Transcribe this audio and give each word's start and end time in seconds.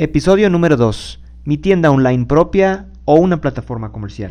Episodio 0.00 0.48
número 0.48 0.76
2. 0.76 1.18
Mi 1.44 1.58
tienda 1.58 1.90
online 1.90 2.24
propia 2.24 2.86
o 3.04 3.16
una 3.16 3.40
plataforma 3.40 3.90
comercial. 3.90 4.30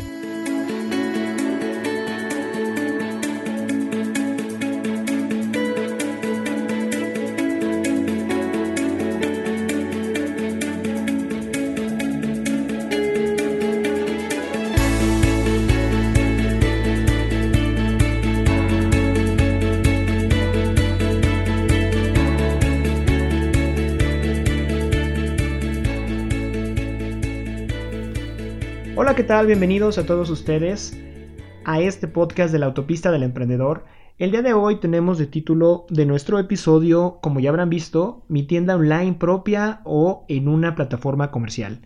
Bienvenidos 29.27 29.97
a 29.97 30.05
todos 30.05 30.29
ustedes 30.29 30.97
a 31.65 31.81
este 31.81 32.07
podcast 32.07 32.51
de 32.51 32.59
la 32.59 32.65
autopista 32.65 33.11
del 33.11 33.23
emprendedor. 33.23 33.83
El 34.17 34.31
día 34.31 34.41
de 34.41 34.53
hoy 34.53 34.79
tenemos 34.79 35.17
de 35.17 35.27
título 35.27 35.85
de 35.89 36.05
nuestro 36.05 36.39
episodio, 36.39 37.19
como 37.21 37.41
ya 37.41 37.49
habrán 37.49 37.69
visto, 37.69 38.23
mi 38.29 38.43
tienda 38.43 38.77
online 38.77 39.15
propia 39.19 39.81
o 39.83 40.25
en 40.29 40.47
una 40.47 40.75
plataforma 40.75 41.29
comercial. 41.29 41.81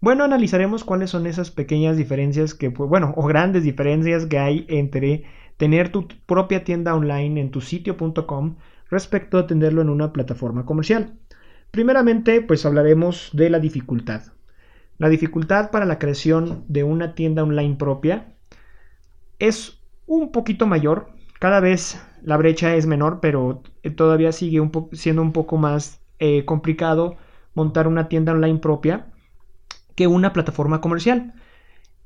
Bueno, 0.00 0.22
analizaremos 0.22 0.84
cuáles 0.84 1.10
son 1.10 1.26
esas 1.26 1.50
pequeñas 1.50 1.96
diferencias 1.96 2.54
que, 2.54 2.68
bueno, 2.68 3.14
o 3.16 3.26
grandes 3.26 3.64
diferencias 3.64 4.26
que 4.26 4.38
hay 4.38 4.66
entre 4.68 5.24
tener 5.56 5.90
tu 5.90 6.06
propia 6.26 6.62
tienda 6.62 6.94
online 6.94 7.40
en 7.40 7.50
tu 7.50 7.62
sitio.com 7.62 8.56
respecto 8.90 9.38
a 9.38 9.46
tenerlo 9.46 9.80
en 9.80 9.88
una 9.88 10.12
plataforma 10.12 10.66
comercial. 10.66 11.14
Primeramente, 11.70 12.42
pues 12.42 12.66
hablaremos 12.66 13.30
de 13.32 13.48
la 13.48 13.58
dificultad. 13.58 14.31
La 15.02 15.08
dificultad 15.08 15.72
para 15.72 15.84
la 15.84 15.98
creación 15.98 16.64
de 16.68 16.84
una 16.84 17.16
tienda 17.16 17.42
online 17.42 17.74
propia 17.74 18.36
es 19.40 19.82
un 20.06 20.30
poquito 20.30 20.68
mayor. 20.68 21.08
Cada 21.40 21.58
vez 21.58 22.00
la 22.22 22.36
brecha 22.36 22.76
es 22.76 22.86
menor, 22.86 23.18
pero 23.18 23.64
todavía 23.96 24.30
sigue 24.30 24.60
siendo 24.92 25.22
un 25.22 25.32
poco 25.32 25.56
más 25.56 26.00
eh, 26.20 26.44
complicado 26.44 27.16
montar 27.52 27.88
una 27.88 28.08
tienda 28.08 28.30
online 28.30 28.60
propia 28.60 29.08
que 29.96 30.06
una 30.06 30.32
plataforma 30.32 30.80
comercial. 30.80 31.34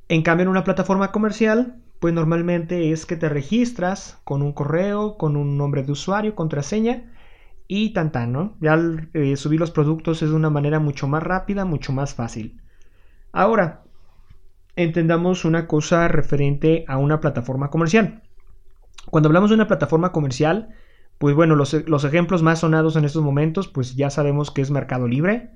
En 0.08 0.22
cambio, 0.22 0.44
en 0.44 0.48
una 0.48 0.64
plataforma 0.64 1.12
comercial, 1.12 1.76
pues 2.00 2.14
normalmente 2.14 2.92
es 2.92 3.04
que 3.04 3.16
te 3.18 3.28
registras 3.28 4.18
con 4.24 4.40
un 4.40 4.54
correo, 4.54 5.18
con 5.18 5.36
un 5.36 5.58
nombre 5.58 5.82
de 5.82 5.92
usuario, 5.92 6.34
contraseña 6.34 7.12
y 7.68 7.92
tan 7.92 8.10
tan, 8.10 8.32
¿no? 8.32 8.56
Ya 8.62 8.80
eh, 9.12 9.36
subir 9.36 9.60
los 9.60 9.70
productos 9.70 10.22
es 10.22 10.30
de 10.30 10.36
una 10.36 10.48
manera 10.48 10.80
mucho 10.80 11.06
más 11.06 11.22
rápida, 11.22 11.66
mucho 11.66 11.92
más 11.92 12.14
fácil. 12.14 12.62
Ahora, 13.36 13.82
entendamos 14.76 15.44
una 15.44 15.66
cosa 15.66 16.08
referente 16.08 16.86
a 16.88 16.96
una 16.96 17.20
plataforma 17.20 17.68
comercial. 17.68 18.22
Cuando 19.10 19.28
hablamos 19.28 19.50
de 19.50 19.56
una 19.56 19.68
plataforma 19.68 20.10
comercial, 20.10 20.70
pues 21.18 21.34
bueno, 21.34 21.54
los, 21.54 21.74
ejemplos 21.74 22.42
más 22.42 22.60
sonados 22.60 22.96
en 22.96 23.04
estos 23.04 23.22
momentos, 23.22 23.68
pues 23.68 23.94
ya 23.94 24.08
sabemos 24.08 24.50
que 24.50 24.62
es 24.62 24.70
Mercado 24.70 25.06
Libre 25.06 25.50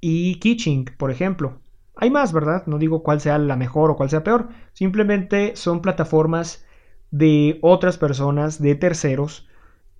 y 0.00 0.40
Kitching, 0.40 0.86
por 0.98 1.12
ejemplo. 1.12 1.60
Hay 1.94 2.10
más, 2.10 2.32
¿verdad? 2.32 2.64
No 2.66 2.78
digo 2.78 3.04
cuál 3.04 3.20
sea 3.20 3.38
la 3.38 3.54
mejor 3.54 3.92
o 3.92 3.96
cuál 3.96 4.10
sea 4.10 4.24
peor. 4.24 4.48
Simplemente 4.72 5.54
son 5.54 5.82
plataformas 5.82 6.66
de 7.12 7.60
otras 7.62 7.96
personas, 7.96 8.60
de 8.60 8.74
terceros, 8.74 9.46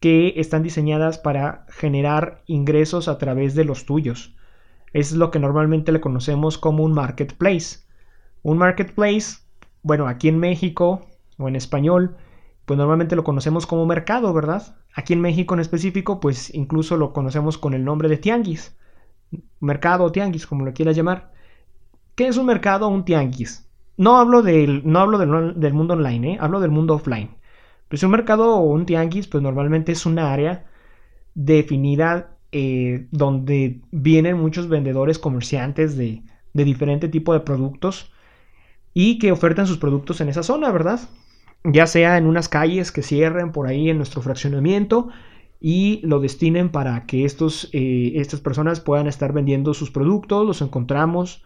que 0.00 0.34
están 0.34 0.64
diseñadas 0.64 1.18
para 1.18 1.64
generar 1.68 2.42
ingresos 2.46 3.06
a 3.06 3.18
través 3.18 3.54
de 3.54 3.64
los 3.64 3.86
tuyos 3.86 4.35
es 4.96 5.12
lo 5.12 5.30
que 5.30 5.38
normalmente 5.38 5.92
le 5.92 6.00
conocemos 6.00 6.56
como 6.56 6.82
un 6.82 6.94
marketplace. 6.94 7.80
Un 8.42 8.56
marketplace, 8.56 9.40
bueno, 9.82 10.08
aquí 10.08 10.28
en 10.28 10.38
México 10.38 11.06
o 11.36 11.48
en 11.48 11.56
español, 11.56 12.16
pues 12.64 12.78
normalmente 12.78 13.14
lo 13.14 13.22
conocemos 13.22 13.66
como 13.66 13.84
mercado, 13.84 14.32
¿verdad? 14.32 14.74
Aquí 14.94 15.12
en 15.12 15.20
México 15.20 15.52
en 15.52 15.60
específico, 15.60 16.18
pues 16.18 16.52
incluso 16.54 16.96
lo 16.96 17.12
conocemos 17.12 17.58
con 17.58 17.74
el 17.74 17.84
nombre 17.84 18.08
de 18.08 18.16
tianguis. 18.16 18.74
Mercado 19.60 20.04
o 20.04 20.12
tianguis, 20.12 20.46
como 20.46 20.64
lo 20.64 20.72
quieras 20.72 20.96
llamar. 20.96 21.30
¿Qué 22.14 22.28
es 22.28 22.38
un 22.38 22.46
mercado 22.46 22.86
o 22.86 22.90
un 22.90 23.04
tianguis? 23.04 23.68
No 23.98 24.16
hablo 24.16 24.40
del, 24.40 24.80
no 24.90 25.00
hablo 25.00 25.18
del, 25.18 25.74
mundo 25.74 25.92
online, 25.92 26.32
¿eh? 26.32 26.38
hablo 26.40 26.58
del 26.58 26.70
mundo 26.70 26.94
offline. 26.94 27.36
Pues 27.90 28.02
un 28.02 28.12
mercado 28.12 28.56
o 28.56 28.62
un 28.62 28.86
tianguis, 28.86 29.28
pues 29.28 29.42
normalmente 29.42 29.92
es 29.92 30.06
un 30.06 30.18
área 30.18 30.64
definida 31.34 32.35
eh, 32.58 33.06
donde 33.10 33.82
vienen 33.90 34.38
muchos 34.38 34.66
vendedores 34.66 35.18
comerciantes 35.18 35.94
de, 35.94 36.22
de 36.54 36.64
diferente 36.64 37.10
tipo 37.10 37.34
de 37.34 37.40
productos 37.40 38.10
y 38.94 39.18
que 39.18 39.30
ofertan 39.30 39.66
sus 39.66 39.76
productos 39.76 40.22
en 40.22 40.30
esa 40.30 40.42
zona, 40.42 40.72
¿verdad? 40.72 41.00
Ya 41.64 41.86
sea 41.86 42.16
en 42.16 42.26
unas 42.26 42.48
calles 42.48 42.92
que 42.92 43.02
cierren 43.02 43.52
por 43.52 43.66
ahí 43.66 43.90
en 43.90 43.98
nuestro 43.98 44.22
fraccionamiento 44.22 45.10
y 45.60 46.00
lo 46.02 46.18
destinen 46.18 46.70
para 46.70 47.04
que 47.04 47.26
estos, 47.26 47.68
eh, 47.74 48.12
estas 48.14 48.40
personas 48.40 48.80
puedan 48.80 49.06
estar 49.06 49.34
vendiendo 49.34 49.74
sus 49.74 49.90
productos, 49.90 50.46
los 50.46 50.62
encontramos. 50.62 51.44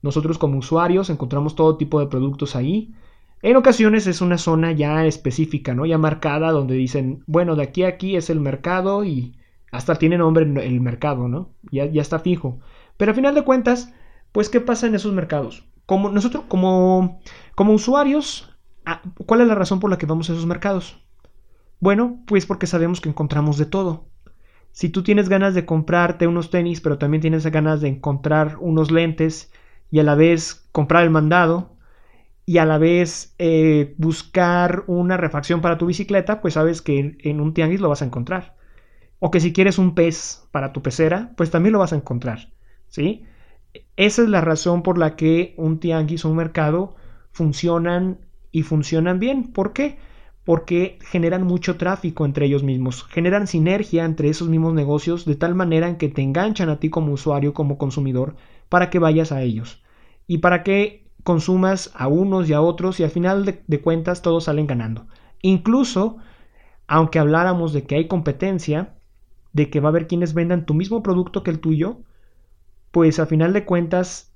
Nosotros 0.00 0.38
como 0.38 0.58
usuarios 0.58 1.10
encontramos 1.10 1.56
todo 1.56 1.76
tipo 1.76 1.98
de 1.98 2.06
productos 2.06 2.54
ahí. 2.54 2.94
En 3.42 3.56
ocasiones 3.56 4.06
es 4.06 4.20
una 4.20 4.38
zona 4.38 4.70
ya 4.70 5.06
específica, 5.06 5.74
¿no? 5.74 5.86
Ya 5.86 5.98
marcada 5.98 6.52
donde 6.52 6.76
dicen, 6.76 7.24
bueno, 7.26 7.56
de 7.56 7.64
aquí 7.64 7.82
a 7.82 7.88
aquí 7.88 8.14
es 8.14 8.30
el 8.30 8.38
mercado 8.38 9.04
y 9.04 9.34
hasta 9.72 9.96
tiene 9.96 10.18
nombre 10.18 10.44
en 10.44 10.56
el 10.58 10.80
mercado, 10.80 11.28
¿no? 11.28 11.50
Ya, 11.72 11.86
ya 11.86 12.02
está 12.02 12.20
fijo. 12.20 12.60
Pero 12.96 13.12
a 13.12 13.14
final 13.14 13.34
de 13.34 13.42
cuentas, 13.42 13.92
pues, 14.30 14.48
¿qué 14.48 14.60
pasa 14.60 14.86
en 14.86 14.94
esos 14.94 15.12
mercados? 15.12 15.66
Como 15.86 16.10
nosotros, 16.10 16.44
como, 16.48 17.20
como 17.54 17.72
usuarios, 17.72 18.54
ah, 18.86 19.02
¿cuál 19.26 19.40
es 19.40 19.48
la 19.48 19.54
razón 19.56 19.80
por 19.80 19.90
la 19.90 19.98
que 19.98 20.06
vamos 20.06 20.28
a 20.30 20.34
esos 20.34 20.46
mercados? 20.46 21.02
Bueno, 21.80 22.22
pues 22.26 22.46
porque 22.46 22.66
sabemos 22.66 23.00
que 23.00 23.08
encontramos 23.08 23.58
de 23.58 23.66
todo. 23.66 24.08
Si 24.72 24.88
tú 24.90 25.02
tienes 25.02 25.28
ganas 25.28 25.54
de 25.54 25.66
comprarte 25.66 26.26
unos 26.26 26.50
tenis, 26.50 26.80
pero 26.80 26.98
también 26.98 27.22
tienes 27.22 27.46
ganas 27.46 27.80
de 27.80 27.88
encontrar 27.88 28.58
unos 28.60 28.90
lentes 28.90 29.52
y 29.90 30.00
a 30.00 30.02
la 30.04 30.14
vez 30.14 30.68
comprar 30.72 31.04
el 31.04 31.10
mandado 31.10 31.76
y 32.46 32.58
a 32.58 32.66
la 32.66 32.78
vez 32.78 33.34
eh, 33.38 33.94
buscar 33.98 34.84
una 34.86 35.16
refacción 35.16 35.60
para 35.60 35.78
tu 35.78 35.86
bicicleta, 35.86 36.40
pues 36.40 36.54
sabes 36.54 36.82
que 36.82 37.16
en 37.20 37.40
un 37.40 37.54
tianguis 37.54 37.80
lo 37.80 37.88
vas 37.88 38.02
a 38.02 38.06
encontrar. 38.06 38.56
O 39.24 39.30
que 39.30 39.38
si 39.38 39.52
quieres 39.52 39.78
un 39.78 39.94
pez 39.94 40.48
para 40.50 40.72
tu 40.72 40.82
pecera, 40.82 41.30
pues 41.36 41.52
también 41.52 41.72
lo 41.72 41.78
vas 41.78 41.92
a 41.92 41.96
encontrar. 41.96 42.48
¿sí? 42.88 43.24
Esa 43.96 44.22
es 44.22 44.28
la 44.28 44.40
razón 44.40 44.82
por 44.82 44.98
la 44.98 45.14
que 45.14 45.54
un 45.56 45.78
tianguis 45.78 46.24
o 46.24 46.30
un 46.30 46.36
mercado 46.36 46.96
funcionan 47.30 48.18
y 48.50 48.64
funcionan 48.64 49.20
bien. 49.20 49.52
¿Por 49.52 49.74
qué? 49.74 49.96
Porque 50.42 50.98
generan 51.02 51.44
mucho 51.44 51.76
tráfico 51.76 52.24
entre 52.24 52.46
ellos 52.46 52.64
mismos, 52.64 53.04
generan 53.04 53.46
sinergia 53.46 54.04
entre 54.04 54.28
esos 54.28 54.48
mismos 54.48 54.74
negocios 54.74 55.24
de 55.24 55.36
tal 55.36 55.54
manera 55.54 55.88
en 55.88 55.98
que 55.98 56.08
te 56.08 56.22
enganchan 56.22 56.68
a 56.68 56.80
ti 56.80 56.90
como 56.90 57.12
usuario, 57.12 57.54
como 57.54 57.78
consumidor, 57.78 58.34
para 58.68 58.90
que 58.90 58.98
vayas 58.98 59.30
a 59.30 59.42
ellos 59.42 59.84
y 60.26 60.38
para 60.38 60.64
que 60.64 61.06
consumas 61.22 61.92
a 61.94 62.08
unos 62.08 62.50
y 62.50 62.54
a 62.54 62.60
otros 62.60 62.98
y 62.98 63.04
al 63.04 63.10
final 63.10 63.44
de, 63.44 63.62
de 63.68 63.80
cuentas 63.80 64.20
todos 64.20 64.44
salen 64.44 64.66
ganando. 64.66 65.06
Incluso, 65.42 66.16
aunque 66.88 67.20
habláramos 67.20 67.72
de 67.72 67.84
que 67.84 67.94
hay 67.94 68.08
competencia, 68.08 68.96
de 69.52 69.70
que 69.70 69.80
va 69.80 69.88
a 69.88 69.90
haber 69.90 70.06
quienes 70.06 70.34
vendan 70.34 70.66
tu 70.66 70.74
mismo 70.74 71.02
producto 71.02 71.42
que 71.42 71.50
el 71.50 71.60
tuyo, 71.60 72.00
pues 72.90 73.18
a 73.18 73.26
final 73.26 73.52
de 73.52 73.64
cuentas 73.64 74.32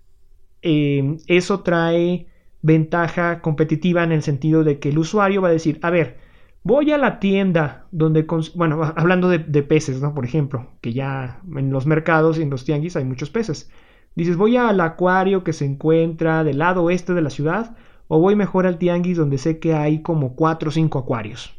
eh, 0.63 1.19
eso 1.27 1.61
trae 1.61 2.27
ventaja 2.63 3.41
competitiva 3.41 4.03
en 4.03 4.13
el 4.13 4.23
sentido 4.23 4.65
de 4.65 4.79
que 4.79 4.89
el 4.89 4.99
usuario 4.99 5.43
va 5.43 5.49
a 5.49 5.53
decir, 5.53 5.79
a 5.83 5.91
ver, 5.91 6.19
voy 6.65 6.91
a 6.91 6.99
la 6.99 7.21
tienda 7.21 7.87
donde, 7.93 8.27
bueno, 8.55 8.83
hablando 8.97 9.29
de, 9.29 9.63
peces, 9.63 10.03
¿no? 10.03 10.15
Por 10.15 10.25
ejemplo, 10.25 10.73
que 10.81 10.93
ya 10.93 11.41
en 11.57 11.71
los 11.71 11.87
mercados 11.87 12.39
y 12.39 12.43
en 12.43 12.51
los 12.51 12.65
tianguis 12.65 12.97
hay 12.97 13.05
muchos 13.05 13.31
peces. 13.31 13.71
Dices, 14.17 14.37
voy 14.37 14.57
al 14.57 14.81
acuario 14.81 15.45
que 15.45 15.53
se 15.53 15.65
encuentra 15.67 16.43
del 16.43 16.59
lado 16.59 16.83
oeste 16.83 17.15
de 17.15 17.23
la 17.23 17.31
ciudad 17.31 17.77
o 18.09 18.19
voy 18.19 18.35
mejor 18.35 18.67
al 18.67 18.79
tianguis 18.79 19.17
donde 19.17 19.39
sé 19.39 19.59
que 19.59 19.75
hay 19.75 20.03
como 20.03 20.35
4 20.35 20.71
o 20.71 20.73
5 20.73 20.99
acuarios 20.99 21.55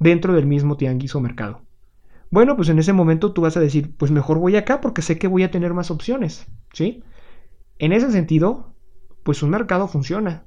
dentro 0.00 0.32
del 0.32 0.46
mismo 0.46 0.76
tianguis 0.76 1.14
o 1.14 1.20
mercado. 1.20 1.67
Bueno, 2.30 2.56
pues 2.56 2.68
en 2.68 2.78
ese 2.78 2.92
momento 2.92 3.32
tú 3.32 3.42
vas 3.42 3.56
a 3.56 3.60
decir, 3.60 3.94
pues 3.96 4.10
mejor 4.10 4.38
voy 4.38 4.56
acá 4.56 4.80
porque 4.80 5.02
sé 5.02 5.18
que 5.18 5.28
voy 5.28 5.42
a 5.42 5.50
tener 5.50 5.72
más 5.72 5.90
opciones, 5.90 6.46
¿sí? 6.72 7.02
En 7.78 7.92
ese 7.92 8.10
sentido, 8.10 8.74
pues 9.22 9.42
un 9.42 9.50
mercado 9.50 9.88
funciona. 9.88 10.44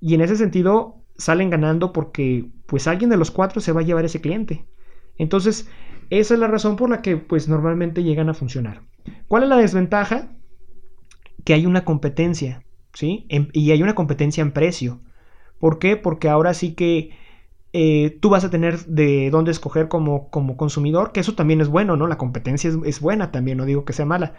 Y 0.00 0.14
en 0.14 0.20
ese 0.20 0.36
sentido 0.36 0.96
salen 1.16 1.48
ganando 1.48 1.92
porque 1.92 2.50
pues 2.66 2.86
alguien 2.86 3.08
de 3.08 3.16
los 3.16 3.30
cuatro 3.30 3.60
se 3.60 3.72
va 3.72 3.80
a 3.80 3.84
llevar 3.84 4.04
ese 4.04 4.20
cliente. 4.20 4.66
Entonces, 5.16 5.68
esa 6.10 6.34
es 6.34 6.40
la 6.40 6.48
razón 6.48 6.76
por 6.76 6.90
la 6.90 7.00
que 7.00 7.16
pues 7.16 7.48
normalmente 7.48 8.02
llegan 8.02 8.28
a 8.28 8.34
funcionar. 8.34 8.82
¿Cuál 9.28 9.44
es 9.44 9.48
la 9.48 9.56
desventaja? 9.56 10.28
Que 11.44 11.54
hay 11.54 11.64
una 11.64 11.84
competencia, 11.84 12.62
¿sí? 12.92 13.26
y 13.52 13.70
hay 13.70 13.82
una 13.82 13.94
competencia 13.94 14.42
en 14.42 14.52
precio. 14.52 15.00
¿Por 15.58 15.78
qué? 15.78 15.96
Porque 15.96 16.28
ahora 16.28 16.52
sí 16.52 16.74
que 16.74 17.10
eh, 17.78 18.16
tú 18.22 18.30
vas 18.30 18.42
a 18.42 18.48
tener 18.48 18.86
de 18.86 19.28
dónde 19.30 19.50
escoger 19.50 19.88
como, 19.88 20.30
como 20.30 20.56
consumidor, 20.56 21.12
que 21.12 21.20
eso 21.20 21.34
también 21.34 21.60
es 21.60 21.68
bueno, 21.68 21.94
¿no? 21.94 22.06
La 22.06 22.16
competencia 22.16 22.70
es, 22.86 23.00
buena 23.02 23.30
también, 23.32 23.58
no 23.58 23.66
digo 23.66 23.84
que 23.84 23.92
sea 23.92 24.06
mala. 24.06 24.32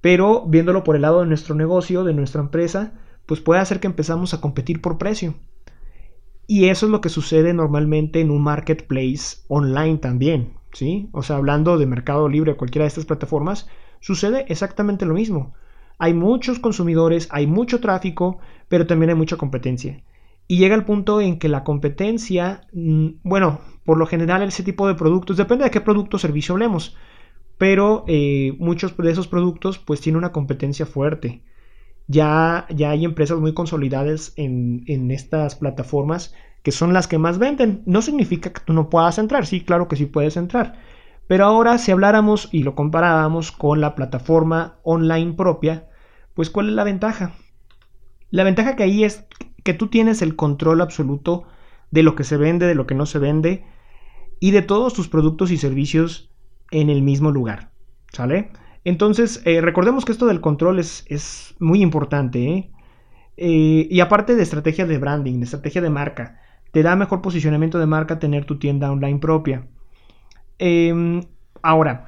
Pero 0.00 0.46
viéndolo 0.46 0.82
por 0.82 0.96
el 0.96 1.02
lado 1.02 1.20
de 1.20 1.26
nuestro 1.26 1.54
negocio, 1.54 2.04
de 2.04 2.14
nuestra 2.14 2.40
empresa, 2.40 2.94
pues 3.26 3.42
puede 3.42 3.60
hacer 3.60 3.80
que 3.80 3.86
empezamos 3.86 4.32
a 4.32 4.40
competir 4.40 4.80
por 4.80 4.96
precio. 4.96 5.34
Y 6.46 6.70
eso 6.70 6.86
es 6.86 6.92
lo 6.92 7.02
que 7.02 7.10
sucede 7.10 7.52
normalmente 7.52 8.22
en 8.22 8.30
un 8.30 8.42
marketplace 8.42 9.42
online 9.48 9.98
también, 9.98 10.54
¿sí? 10.72 11.10
O 11.12 11.22
sea, 11.22 11.36
hablando 11.36 11.76
de 11.76 11.84
Mercado 11.84 12.30
Libre 12.30 12.52
o 12.52 12.56
cualquiera 12.56 12.84
de 12.84 12.88
estas 12.88 13.04
plataformas, 13.04 13.68
sucede 14.00 14.46
exactamente 14.48 15.04
lo 15.04 15.12
mismo. 15.12 15.52
Hay 15.98 16.14
muchos 16.14 16.58
consumidores, 16.58 17.28
hay 17.30 17.46
mucho 17.46 17.78
tráfico, 17.80 18.38
pero 18.68 18.86
también 18.86 19.10
hay 19.10 19.16
mucha 19.16 19.36
competencia. 19.36 20.02
Y 20.50 20.56
llega 20.56 20.74
el 20.74 20.84
punto 20.84 21.20
en 21.20 21.38
que 21.38 21.48
la 21.48 21.62
competencia, 21.62 22.62
mm, 22.72 23.20
bueno, 23.22 23.60
por 23.84 23.98
lo 23.98 24.06
general 24.06 24.42
ese 24.42 24.64
tipo 24.64 24.88
de 24.88 24.96
productos, 24.96 25.36
depende 25.36 25.62
de 25.62 25.70
qué 25.70 25.80
producto 25.80 26.16
o 26.16 26.18
servicio 26.18 26.54
hablemos, 26.54 26.96
pero 27.56 28.04
eh, 28.08 28.56
muchos 28.58 28.96
de 28.96 29.12
esos 29.12 29.28
productos 29.28 29.78
pues 29.78 30.00
tienen 30.00 30.18
una 30.18 30.32
competencia 30.32 30.86
fuerte. 30.86 31.44
Ya, 32.08 32.66
ya 32.68 32.90
hay 32.90 33.04
empresas 33.04 33.38
muy 33.38 33.54
consolidadas 33.54 34.32
en, 34.34 34.82
en 34.88 35.12
estas 35.12 35.54
plataformas 35.54 36.34
que 36.64 36.72
son 36.72 36.94
las 36.94 37.06
que 37.06 37.18
más 37.18 37.38
venden. 37.38 37.84
No 37.86 38.02
significa 38.02 38.52
que 38.52 38.62
tú 38.64 38.72
no 38.72 38.90
puedas 38.90 39.18
entrar, 39.18 39.46
sí, 39.46 39.60
claro 39.60 39.86
que 39.86 39.94
sí 39.94 40.06
puedes 40.06 40.36
entrar. 40.36 40.80
Pero 41.28 41.44
ahora 41.44 41.78
si 41.78 41.92
habláramos 41.92 42.48
y 42.50 42.64
lo 42.64 42.74
comparábamos 42.74 43.52
con 43.52 43.80
la 43.80 43.94
plataforma 43.94 44.80
online 44.82 45.34
propia, 45.34 45.86
pues 46.34 46.50
¿cuál 46.50 46.70
es 46.70 46.74
la 46.74 46.82
ventaja? 46.82 47.34
La 48.32 48.44
ventaja 48.44 48.76
que 48.76 48.84
ahí 48.84 49.04
es 49.04 49.26
que 49.62 49.74
tú 49.74 49.88
tienes 49.88 50.22
el 50.22 50.36
control 50.36 50.80
absoluto 50.80 51.44
de 51.90 52.02
lo 52.02 52.14
que 52.14 52.24
se 52.24 52.36
vende, 52.36 52.66
de 52.66 52.74
lo 52.74 52.86
que 52.86 52.94
no 52.94 53.06
se 53.06 53.18
vende 53.18 53.64
y 54.38 54.52
de 54.52 54.62
todos 54.62 54.94
tus 54.94 55.08
productos 55.08 55.50
y 55.50 55.56
servicios 55.56 56.30
en 56.70 56.88
el 56.90 57.02
mismo 57.02 57.30
lugar. 57.30 57.70
¿Sale? 58.12 58.50
Entonces, 58.84 59.42
eh, 59.44 59.60
recordemos 59.60 60.04
que 60.04 60.12
esto 60.12 60.26
del 60.26 60.40
control 60.40 60.78
es, 60.78 61.04
es 61.08 61.54
muy 61.58 61.82
importante. 61.82 62.44
¿eh? 62.44 62.70
Eh, 63.36 63.86
y 63.90 64.00
aparte 64.00 64.34
de 64.34 64.42
estrategia 64.42 64.86
de 64.86 64.98
branding, 64.98 65.38
de 65.38 65.44
estrategia 65.44 65.80
de 65.80 65.90
marca, 65.90 66.40
te 66.72 66.82
da 66.82 66.96
mejor 66.96 67.20
posicionamiento 67.20 67.78
de 67.78 67.86
marca 67.86 68.18
tener 68.18 68.44
tu 68.44 68.58
tienda 68.58 68.90
online 68.90 69.18
propia. 69.18 69.66
Em, 70.58 71.22
ahora, 71.62 72.06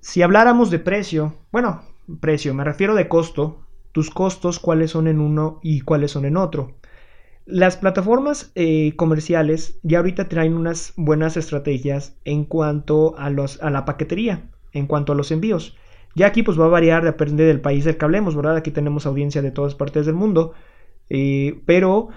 si 0.00 0.22
habláramos 0.22 0.70
de 0.70 0.78
precio, 0.78 1.34
bueno, 1.52 1.82
precio, 2.20 2.54
me 2.54 2.64
refiero 2.64 2.94
de 2.94 3.08
costo, 3.08 3.66
tus 3.92 4.10
costos, 4.10 4.58
cuáles 4.58 4.90
son 4.90 5.06
en 5.06 5.20
uno 5.20 5.60
y 5.62 5.80
cuáles 5.80 6.10
son 6.10 6.24
en 6.24 6.36
otro. 6.36 6.76
Las 7.46 7.76
plataformas 7.76 8.52
eh, 8.54 8.94
comerciales 8.96 9.78
ya 9.82 9.98
ahorita 9.98 10.30
traen 10.30 10.54
unas 10.54 10.94
buenas 10.96 11.36
estrategias 11.36 12.16
en 12.24 12.44
cuanto 12.44 13.18
a, 13.18 13.28
los, 13.28 13.62
a 13.62 13.68
la 13.68 13.84
paquetería, 13.84 14.50
en 14.72 14.86
cuanto 14.86 15.12
a 15.12 15.14
los 15.14 15.30
envíos. 15.30 15.76
Ya 16.14 16.26
aquí 16.26 16.42
pues 16.42 16.58
va 16.58 16.64
a 16.64 16.68
variar, 16.68 17.04
depende 17.04 17.44
del 17.44 17.60
país 17.60 17.84
del 17.84 17.98
que 17.98 18.04
hablemos, 18.04 18.34
¿verdad? 18.34 18.56
Aquí 18.56 18.70
tenemos 18.70 19.04
audiencia 19.04 19.42
de 19.42 19.50
todas 19.50 19.74
partes 19.74 20.06
del 20.06 20.14
mundo, 20.14 20.54
eh, 21.10 21.60
pero 21.66 22.08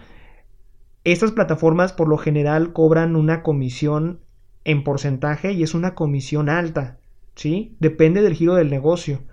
estas 1.04 1.34
plataformas 1.34 1.92
por 1.92 2.08
lo 2.08 2.18
general 2.18 2.72
cobran 2.72 3.18
una 3.18 3.44
comisión 3.44 4.22
en 4.64 4.86
porcentaje 4.86 5.52
y 5.52 5.64
es 5.64 5.74
una 5.74 5.94
comisión 5.94 6.48
alta, 6.48 7.00
¿sí? 7.36 7.76
Depende 7.80 8.22
del 8.22 8.34
giro 8.34 8.56
del 8.56 8.70
negocio. 8.70 9.24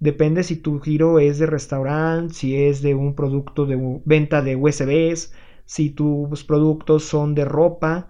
Depende 0.00 0.42
si 0.42 0.56
tu 0.56 0.80
giro 0.80 1.20
es 1.20 1.38
de 1.38 1.46
restaurante, 1.46 2.34
si 2.34 2.56
es 2.56 2.82
de 2.82 2.94
un 2.94 3.14
producto 3.14 3.66
de 3.66 4.00
venta 4.04 4.42
de 4.42 4.56
USBs, 4.56 5.32
si 5.66 5.90
tus 5.90 6.44
productos 6.44 7.04
son 7.04 7.34
de 7.34 7.44
ropa, 7.44 8.08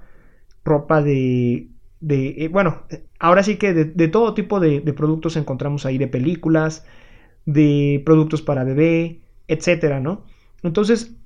ropa 0.65 1.03
de... 1.03 1.69
eh, 2.09 2.49
bueno, 2.53 2.83
ahora 3.19 3.43
sí 3.43 3.57
que 3.57 3.73
de, 3.75 4.09
todo 4.09 4.35
tipo 4.35 4.61
de, 4.61 4.81
productos 4.95 5.37
encontramos 5.37 5.87
ahí, 5.87 5.99
de 5.99 6.09
películas, 6.09 6.85
de 7.47 8.03
productos 8.07 8.43
para 8.43 8.65
bebé, 8.65 9.21
etcétera, 9.49 10.01
¿no? 10.01 10.25
Entonces, 10.63 11.17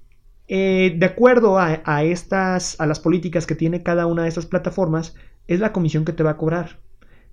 eh, 0.48 0.94
de 0.98 1.06
acuerdo 1.06 1.58
a, 1.58 1.82
a, 1.84 2.04
estas, 2.04 2.80
a 2.80 2.86
las 2.86 3.00
políticas 3.00 3.46
que 3.46 3.54
tiene 3.54 3.82
cada 3.82 4.06
una 4.06 4.22
de 4.24 4.28
estas 4.28 4.46
plataformas, 4.46 5.14
es 5.46 5.60
la 5.60 5.72
comisión 5.72 6.04
que 6.04 6.12
te 6.12 6.22
va 6.22 6.32
a 6.32 6.36
cobrar. 6.36 6.78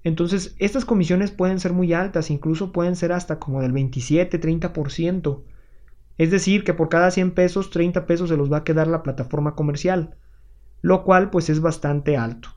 Entonces, 0.04 0.56
estas 0.60 0.86
comisiones 0.86 1.32
pueden 1.32 1.60
ser 1.60 1.74
muy 1.74 1.94
altas, 1.94 2.30
incluso 2.30 2.72
pueden 2.72 2.96
ser 2.96 3.12
hasta 3.12 3.40
como 3.40 3.62
del 3.62 3.72
27, 3.72 4.40
30%. 4.40 5.44
Es 6.18 6.32
decir, 6.32 6.64
que 6.64 6.74
por 6.74 6.90
cada 6.90 7.12
100 7.12 7.32
pesos, 7.32 7.70
30 7.70 8.06
pesos 8.06 8.30
se 8.30 8.38
los 8.38 8.52
va 8.52 8.58
a 8.58 8.64
quedar 8.64 8.88
la 8.88 9.04
plataforma 9.04 9.56
comercial, 9.56 10.16
lo 10.82 11.04
cual 11.04 11.30
pues 11.30 11.50
es 11.50 11.62
bastante 11.62 12.18
alto. 12.18 12.50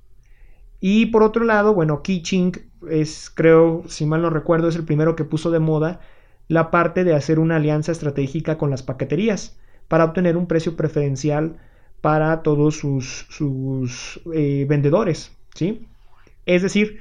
Y 0.81 1.06
por 1.06 1.22
otro 1.22 1.44
lado, 1.44 1.75
bueno, 1.75 2.02
Kitching 2.02 2.52
es, 2.88 3.31
creo, 3.34 3.82
si 3.88 4.06
mal 4.06 4.22
no 4.22 4.31
recuerdo, 4.31 4.69
es 4.69 4.76
el 4.76 4.84
primero 4.84 5.16
que 5.16 5.25
puso 5.25 5.50
de 5.50 5.58
moda 5.58 6.00
la 6.46 6.70
parte 6.70 7.05
de 7.05 7.14
hacer 7.14 7.38
una 7.38 7.56
alianza 7.56 7.93
estratégica 7.93 8.56
con 8.58 8.70
las 8.70 8.82
paqueterías 8.82 9.58
para 9.88 10.05
obtener 10.05 10.37
un 10.37 10.46
precio 10.46 10.76
preferencial 10.76 11.56
para 12.00 12.43
todos 12.43 12.76
sus, 12.76 13.26
sus 13.28 14.20
eh, 14.32 14.66
vendedores, 14.69 15.37
¿sí? 15.55 15.88
Es 16.46 16.62
decir, 16.62 17.00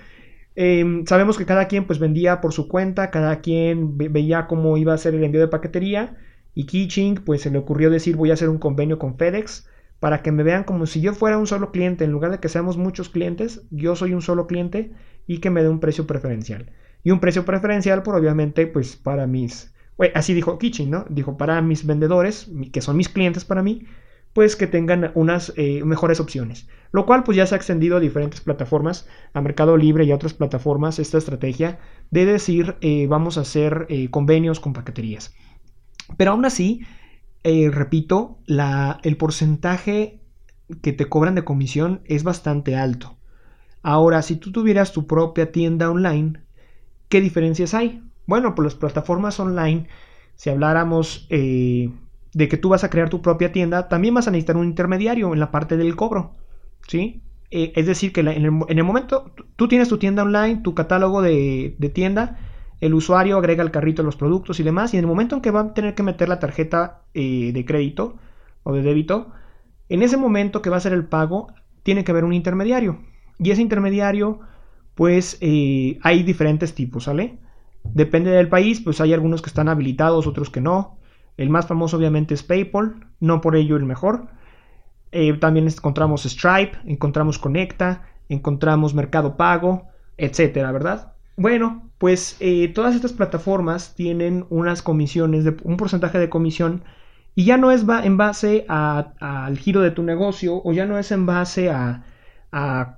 Em, 0.60 1.06
sabemos 1.06 1.38
que 1.38 1.46
cada 1.46 1.68
quien 1.68 1.86
pues 1.86 2.00
vendía 2.00 2.42
por 2.42 2.52
su 2.52 2.68
cuenta, 2.68 3.12
cada 3.12 3.42
quien 3.42 3.96
veía 3.96 4.48
cómo 4.48 4.76
iba 4.78 4.92
a 4.92 4.98
ser 4.98 5.14
el 5.14 5.24
envío 5.24 5.40
de 5.40 5.48
paquetería 5.50 6.18
y 6.58 6.64
Kitching 6.64 7.22
pues 7.24 7.44
se 7.44 7.52
le 7.52 7.60
ocurrió 7.60 7.92
decir 7.92 8.16
voy 8.16 8.32
a 8.32 8.34
hacer 8.34 8.50
un 8.50 8.58
convenio 8.58 8.98
con 8.98 9.16
FedEx 9.16 9.68
para 10.00 10.24
que 10.24 10.32
me 10.32 10.42
vean 10.42 10.64
como 10.64 10.88
si 10.88 11.02
yo 11.02 11.14
fuera 11.14 11.38
un 11.38 11.46
solo 11.46 11.72
cliente, 11.72 12.04
en 12.04 12.12
lugar 12.12 12.32
de 12.32 12.40
que 12.40 12.50
seamos 12.50 12.78
muchos 12.78 13.10
clientes, 13.10 13.62
yo 13.70 13.96
soy 13.96 14.16
un 14.16 14.24
solo 14.24 14.48
cliente 14.48 14.92
y 15.28 15.38
que 15.38 15.52
me 15.52 15.62
dé 15.62 15.70
un 15.70 15.80
precio 15.80 16.08
preferencial. 16.08 16.72
Y 17.04 17.12
un 17.12 17.20
precio 17.20 17.46
preferencial 17.46 18.02
por 18.02 18.16
obviamente 18.16 18.66
pues 18.66 18.96
para 18.96 19.28
mis, 19.28 19.72
así 20.16 20.34
dijo 20.34 20.58
Kitching, 20.58 20.90
¿no? 20.90 21.06
Dijo 21.10 21.38
para 21.38 21.62
mis 21.62 21.86
vendedores, 21.86 22.50
que 22.74 22.82
son 22.82 22.98
mis 22.98 23.10
clientes 23.10 23.46
para 23.46 23.62
mí, 23.62 23.86
pues 24.34 24.56
que 24.56 24.66
tengan 24.66 25.12
unas 25.14 25.54
eh, 25.58 25.84
mejores 25.84 26.20
opciones. 26.20 26.68
Lo 26.92 27.06
cual 27.06 27.24
pues 27.24 27.38
ya 27.38 27.46
se 27.46 27.54
ha 27.54 27.58
extendido 27.58 27.98
a 27.98 28.00
diferentes 28.00 28.42
plataformas, 28.42 29.08
a 29.34 29.42
Mercado 29.42 29.78
Libre 29.78 30.06
y 30.06 30.12
a 30.12 30.16
otras 30.16 30.34
plataformas, 30.34 30.98
esta 30.98 31.20
estrategia 31.20 31.78
de 32.10 32.26
decir 32.26 32.78
eh, 32.82 33.06
vamos 33.06 33.38
a 33.38 33.42
hacer 33.42 33.86
eh, 33.90 34.10
convenios 34.10 34.60
con 34.60 34.74
paqueterías. 34.74 35.36
Pero 36.16 36.32
aún 36.32 36.46
así, 36.46 36.86
repito, 37.44 38.40
la, 38.46 39.00
el 39.04 39.18
porcentaje 39.18 40.22
que 40.82 40.94
te 40.94 41.06
cobran 41.06 41.36
de 41.36 41.44
comisión 41.44 42.02
es 42.06 42.24
bastante 42.24 42.76
alto. 42.76 43.18
Ahora, 43.84 44.22
si 44.22 44.36
tú 44.36 44.52
tuvieras 44.52 44.92
tu 44.92 45.08
propia 45.08 45.52
tienda 45.52 45.90
online, 45.90 46.42
¿qué 47.10 47.22
diferencias 47.22 47.74
hay? 47.74 48.04
Bueno, 48.26 48.56
pues 48.56 48.66
las 48.66 48.76
plataformas 48.76 49.40
online, 49.40 49.88
si 50.36 50.50
habláramos 50.50 51.28
de 51.30 52.48
que 52.48 52.58
tú 52.58 52.70
vas 52.70 52.84
a 52.84 52.90
crear 52.90 53.10
tu 53.10 53.22
propia 53.22 53.52
tienda, 53.52 53.88
también 53.88 54.14
vas 54.14 54.28
a 54.28 54.32
necesitar 54.32 54.58
un 54.58 54.66
intermediario 54.66 55.34
en 55.34 55.40
la 55.40 55.52
parte 55.52 55.78
del 55.78 55.96
cobro, 55.96 56.36
¿sí? 56.88 57.22
Eh, 57.50 57.72
es 57.76 57.86
decir, 57.86 58.12
que 58.12 58.20
en, 58.20 58.28
el, 58.28 58.84
momento 58.84 59.32
tú 59.56 59.68
tienes 59.68 59.88
tu 59.88 59.98
tienda 59.98 60.24
online, 60.24 60.62
tu 60.64 60.76
catálogo 60.76 61.22
de, 61.22 61.76
tienda, 61.94 62.38
el 62.80 62.94
usuario 62.94 63.38
agrega 63.38 63.64
al 63.64 63.72
carrito 63.72 64.04
los 64.04 64.16
productos 64.16 64.60
y 64.60 64.64
demás, 64.64 64.94
y 64.94 64.98
en 64.98 65.04
el 65.04 65.08
momento 65.08 65.36
en 65.36 65.42
que 65.42 65.52
va 65.52 65.62
a 65.62 65.74
tener 65.74 65.96
que 65.96 66.04
meter 66.04 66.30
la 66.30 66.40
tarjeta 66.40 67.02
eh, 67.14 67.52
de 67.54 67.66
crédito 67.66 68.18
o 68.64 68.74
de 68.74 68.82
débito, 68.82 69.32
en 69.90 70.04
ese 70.04 70.18
momento 70.18 70.62
que 70.62 70.70
va 70.70 70.78
a 70.78 70.82
ser 70.82 70.94
el 70.94 71.06
pago, 71.06 71.48
tiene 71.84 72.04
que 72.04 72.12
haber 72.12 72.26
un 72.26 72.34
intermediario. 72.34 73.00
Y 73.40 73.52
ese 73.52 73.62
intermediario, 73.62 74.40
pues 74.96 75.38
eh, 75.42 76.00
hay 76.04 76.24
diferentes 76.24 76.76
tipos, 76.76 77.06
¿sale? 77.06 77.40
Depende 77.84 78.32
del 78.32 78.50
país, 78.50 78.82
pues 78.82 79.00
hay 79.00 79.14
algunos 79.14 79.42
que 79.42 79.50
están 79.50 79.70
habilitados, 79.70 80.28
otros 80.28 80.50
que 80.50 80.62
no. 80.62 80.98
El 81.38 81.50
más 81.50 81.68
famoso 81.68 81.98
obviamente 81.98 82.34
es 82.34 82.44
PayPal, 82.44 83.08
no 83.20 83.42
por 83.42 83.56
ello 83.56 83.78
el 83.78 83.86
mejor. 83.86 84.28
Eh, 85.12 85.34
también 85.38 85.68
encontramos 85.68 86.24
Stripe, 86.24 86.78
encontramos 86.86 87.40
Conecta, 87.40 88.04
encontramos 88.28 88.94
Mercado 88.94 89.38
Pago, 89.38 89.88
etcétera, 90.18 90.72
¿verdad? 90.72 91.14
Bueno, 91.38 91.87
pues 91.98 92.38
eh, 92.40 92.68
todas 92.70 92.96
estas 92.96 93.14
plataformas 93.14 93.94
tienen 93.96 94.46
unas 94.50 94.82
comisiones, 94.82 95.44
de, 95.44 95.58
un 95.64 95.78
porcentaje 95.78 96.18
de 96.20 96.30
comisión 96.30 96.84
y 97.36 97.46
ya 97.46 97.58
no 97.58 97.72
es 97.72 97.86
en 98.04 98.18
base 98.18 98.66
al 98.68 99.58
giro 99.58 99.82
de 99.82 99.92
tu 99.92 100.02
negocio 100.04 100.62
o 100.64 100.74
ya 100.74 100.86
no 100.88 100.98
es 100.98 101.12
en 101.12 101.28
base 101.28 101.70
a, 101.70 102.04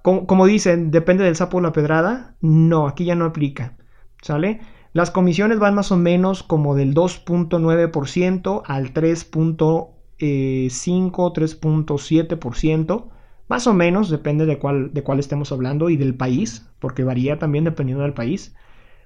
como, 0.01 0.45
dicen, 0.45 0.91
depende 0.91 1.25
del 1.25 1.35
sapo 1.35 1.57
o 1.57 1.61
la 1.61 1.73
pedrada. 1.73 2.35
No, 2.39 2.87
aquí 2.87 3.03
ya 3.03 3.15
no 3.15 3.25
aplica, 3.25 3.75
¿sale? 4.21 4.61
Las 4.93 5.11
comisiones 5.11 5.59
van 5.59 5.75
más 5.75 5.91
o 5.91 5.97
menos 5.97 6.43
como 6.43 6.75
del 6.75 6.93
2.9% 6.93 8.61
al 8.65 8.93
3.5, 8.93 9.89
3.7%. 10.19 12.97
Eh, 12.97 13.03
más 13.49 13.67
o 13.67 13.73
menos, 13.73 14.09
depende 14.09 14.45
de 14.45 14.57
cuál, 14.57 14.93
de 14.93 15.03
cuál 15.03 15.19
estemos 15.19 15.51
hablando 15.51 15.89
y 15.89 15.97
del 15.97 16.15
país, 16.15 16.65
porque 16.79 17.03
varía 17.03 17.39
también 17.39 17.65
dependiendo 17.65 18.03
del 18.03 18.13
país. 18.13 18.55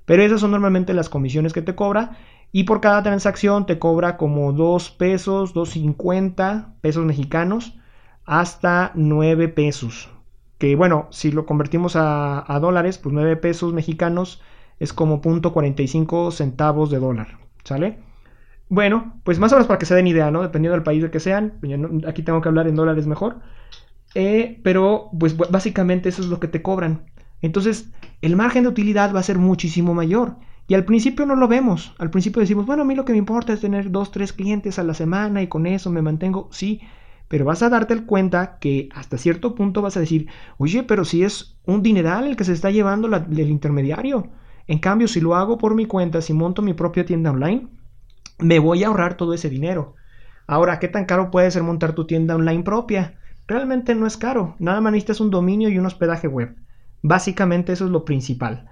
Pero 0.06 0.24
esas 0.24 0.42
son 0.42 0.52
normalmente 0.52 0.94
las 0.94 1.10
comisiones 1.10 1.54
que 1.54 1.62
te 1.62 1.76
cobra. 1.76 2.18
Y 2.52 2.66
por 2.66 2.82
cada 2.82 3.02
transacción 3.02 3.66
te 3.66 3.80
cobra 3.80 4.18
como 4.18 4.54
2 4.54 4.92
pesos, 4.92 5.56
2.50 5.56 6.76
pesos 6.82 7.04
mexicanos, 7.04 7.76
hasta 8.26 8.92
9 8.96 9.48
pesos. 9.50 10.10
Que 10.58 10.76
bueno, 10.76 11.08
si 11.10 11.32
lo 11.32 11.46
convertimos 11.46 11.96
a, 11.96 12.58
dólares, 12.62 12.98
pues 12.98 13.14
9 13.14 13.38
pesos 13.38 13.74
mexicanos 13.74 14.42
es 14.80 14.94
como 14.94 15.22
0.45 15.22 16.32
centavos 16.32 16.90
de 16.92 17.00
dólar, 17.00 17.40
¿sale? 17.64 18.00
Bueno, 18.70 19.20
pues 19.24 19.40
más 19.40 19.52
o 19.52 19.56
menos 19.56 19.68
para 19.68 19.80
que 19.80 19.86
se 19.86 19.96
den 19.96 20.08
idea, 20.08 20.32
¿no? 20.32 20.42
Dependiendo 20.42 20.74
del 20.74 20.84
país 20.84 21.02
de 21.02 21.12
que 21.12 21.20
sean, 21.20 21.60
aquí 22.08 22.24
tengo 22.24 22.42
que 22.42 22.50
hablar 22.50 22.68
en 22.68 22.76
dólares 22.76 23.08
mejor, 23.08 23.40
eh, 24.16 24.60
pero 24.64 25.10
pues 25.20 25.36
básicamente 25.38 26.10
eso 26.10 26.22
es 26.22 26.28
lo 26.28 26.40
que 26.40 26.48
te 26.48 26.62
cobran. 26.62 27.06
Entonces, 27.44 27.92
el 28.22 28.38
margen 28.38 28.64
de 28.64 28.70
utilidad 28.70 29.14
va 29.14 29.20
a 29.20 29.24
ser 29.24 29.38
muchísimo 29.38 29.94
mayor. 29.94 30.38
Y 30.66 30.76
al 30.76 30.86
principio 30.86 31.26
no 31.26 31.36
lo 31.36 31.50
vemos. 31.50 31.94
Al 32.00 32.10
principio 32.10 32.40
decimos, 32.40 32.66
bueno, 32.66 32.84
a 32.84 32.86
mí 32.86 32.96
lo 32.96 33.04
que 33.04 33.12
me 33.12 33.18
importa 33.18 33.52
es 33.52 33.60
tener 33.60 33.92
dos, 33.92 34.12
tres 34.12 34.32
clientes 34.32 34.80
a 34.80 34.84
la 34.84 34.94
semana 34.94 35.42
y 35.42 35.48
con 35.48 35.66
eso 35.66 35.92
me 35.92 36.02
mantengo. 36.02 36.48
Sí, 36.52 36.80
pero 37.28 37.44
vas 37.44 37.62
a 37.62 37.70
darte 37.70 38.06
cuenta 38.06 38.60
que 38.60 38.88
hasta 38.96 39.18
cierto 39.18 39.56
punto 39.56 39.82
vas 39.82 39.98
a 39.98 40.00
decir, 40.00 40.30
oye, 40.58 40.84
pero 40.84 41.04
si 41.04 41.24
es 41.24 41.60
un 41.66 41.84
dineral 41.84 42.28
el 42.28 42.38
que 42.38 42.46
se 42.46 42.54
está 42.54 42.72
llevando 42.72 43.14
el 43.14 43.50
intermediario. 43.50 44.30
En 44.68 44.80
cambio, 44.80 45.10
si 45.10 45.20
lo 45.20 45.36
hago 45.36 45.58
por 45.58 45.76
mi 45.76 45.86
cuenta, 45.86 46.22
si 46.22 46.32
monto 46.32 46.62
mi 46.62 46.74
propia 46.74 47.06
tienda 47.06 47.32
online, 47.32 47.68
me 48.40 48.60
voy 48.60 48.86
a 48.86 48.88
ahorrar 48.88 49.18
todo 49.18 49.34
ese 49.34 49.50
dinero. 49.50 49.96
Ahora, 50.48 50.80
¿qué 50.80 50.88
tan 50.88 51.04
caro 51.04 51.30
puede 51.30 51.52
ser 51.52 51.64
montar 51.64 51.92
tu 51.92 52.08
tienda 52.08 52.38
online 52.38 52.64
propia? 52.64 53.20
Realmente 53.48 53.96
no 53.96 54.08
es 54.08 54.16
caro. 54.16 54.56
Nada 54.60 54.80
más 54.80 54.94
necesitas 54.94 55.20
un 55.20 55.30
dominio 55.30 55.68
y 55.68 55.78
un 55.78 55.86
hospedaje 55.86 56.30
web. 56.30 56.56
Básicamente 57.04 57.74
eso 57.74 57.86
es 57.86 57.92
lo 57.92 58.06
principal. 58.06 58.70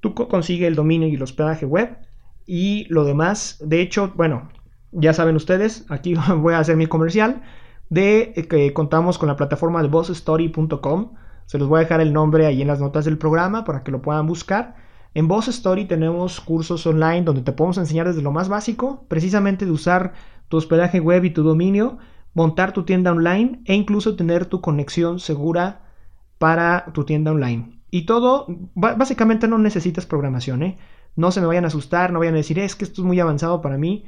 Tú 0.00 0.14
consigues 0.14 0.66
el 0.66 0.74
dominio 0.74 1.06
y 1.06 1.14
el 1.14 1.22
hospedaje 1.22 1.66
web 1.66 1.98
y 2.46 2.86
lo 2.88 3.04
demás, 3.04 3.58
de 3.64 3.80
hecho, 3.80 4.12
bueno, 4.16 4.48
ya 4.92 5.12
saben 5.12 5.36
ustedes, 5.36 5.84
aquí 5.88 6.14
voy 6.38 6.54
a 6.54 6.58
hacer 6.58 6.76
mi 6.76 6.86
comercial 6.86 7.42
de 7.90 8.32
eh, 8.34 8.48
que 8.48 8.72
contamos 8.72 9.18
con 9.18 9.28
la 9.28 9.36
plataforma 9.36 9.82
de 9.82 9.88
bossstory.com. 9.88 11.12
Se 11.44 11.58
los 11.58 11.68
voy 11.68 11.78
a 11.78 11.82
dejar 11.82 12.00
el 12.00 12.12
nombre 12.12 12.46
ahí 12.46 12.62
en 12.62 12.68
las 12.68 12.80
notas 12.80 13.04
del 13.04 13.18
programa 13.18 13.64
para 13.64 13.84
que 13.84 13.92
lo 13.92 14.02
puedan 14.02 14.26
buscar. 14.26 14.74
En 15.14 15.28
Boss 15.28 15.48
Story 15.48 15.86
tenemos 15.86 16.40
cursos 16.40 16.86
online 16.86 17.22
donde 17.22 17.42
te 17.42 17.52
podemos 17.52 17.78
enseñar 17.78 18.06
desde 18.06 18.20
lo 18.20 18.32
más 18.32 18.48
básico, 18.48 19.06
precisamente 19.08 19.64
de 19.64 19.70
usar 19.70 20.12
tu 20.48 20.56
hospedaje 20.56 21.00
web 21.00 21.24
y 21.24 21.30
tu 21.30 21.42
dominio, 21.42 21.98
montar 22.34 22.72
tu 22.72 22.84
tienda 22.84 23.12
online 23.12 23.60
e 23.64 23.74
incluso 23.74 24.16
tener 24.16 24.44
tu 24.46 24.60
conexión 24.60 25.18
segura 25.20 25.85
para 26.38 26.86
tu 26.92 27.04
tienda 27.04 27.32
online. 27.32 27.80
Y 27.90 28.02
todo, 28.02 28.46
básicamente 28.74 29.48
no 29.48 29.58
necesitas 29.58 30.06
programación, 30.06 30.62
¿eh? 30.62 30.78
No 31.14 31.30
se 31.30 31.40
me 31.40 31.46
vayan 31.46 31.64
a 31.64 31.68
asustar, 31.68 32.12
no 32.12 32.18
vayan 32.18 32.34
a 32.34 32.38
decir, 32.38 32.58
es 32.58 32.76
que 32.76 32.84
esto 32.84 33.00
es 33.00 33.06
muy 33.06 33.18
avanzado 33.20 33.62
para 33.62 33.78
mí. 33.78 34.04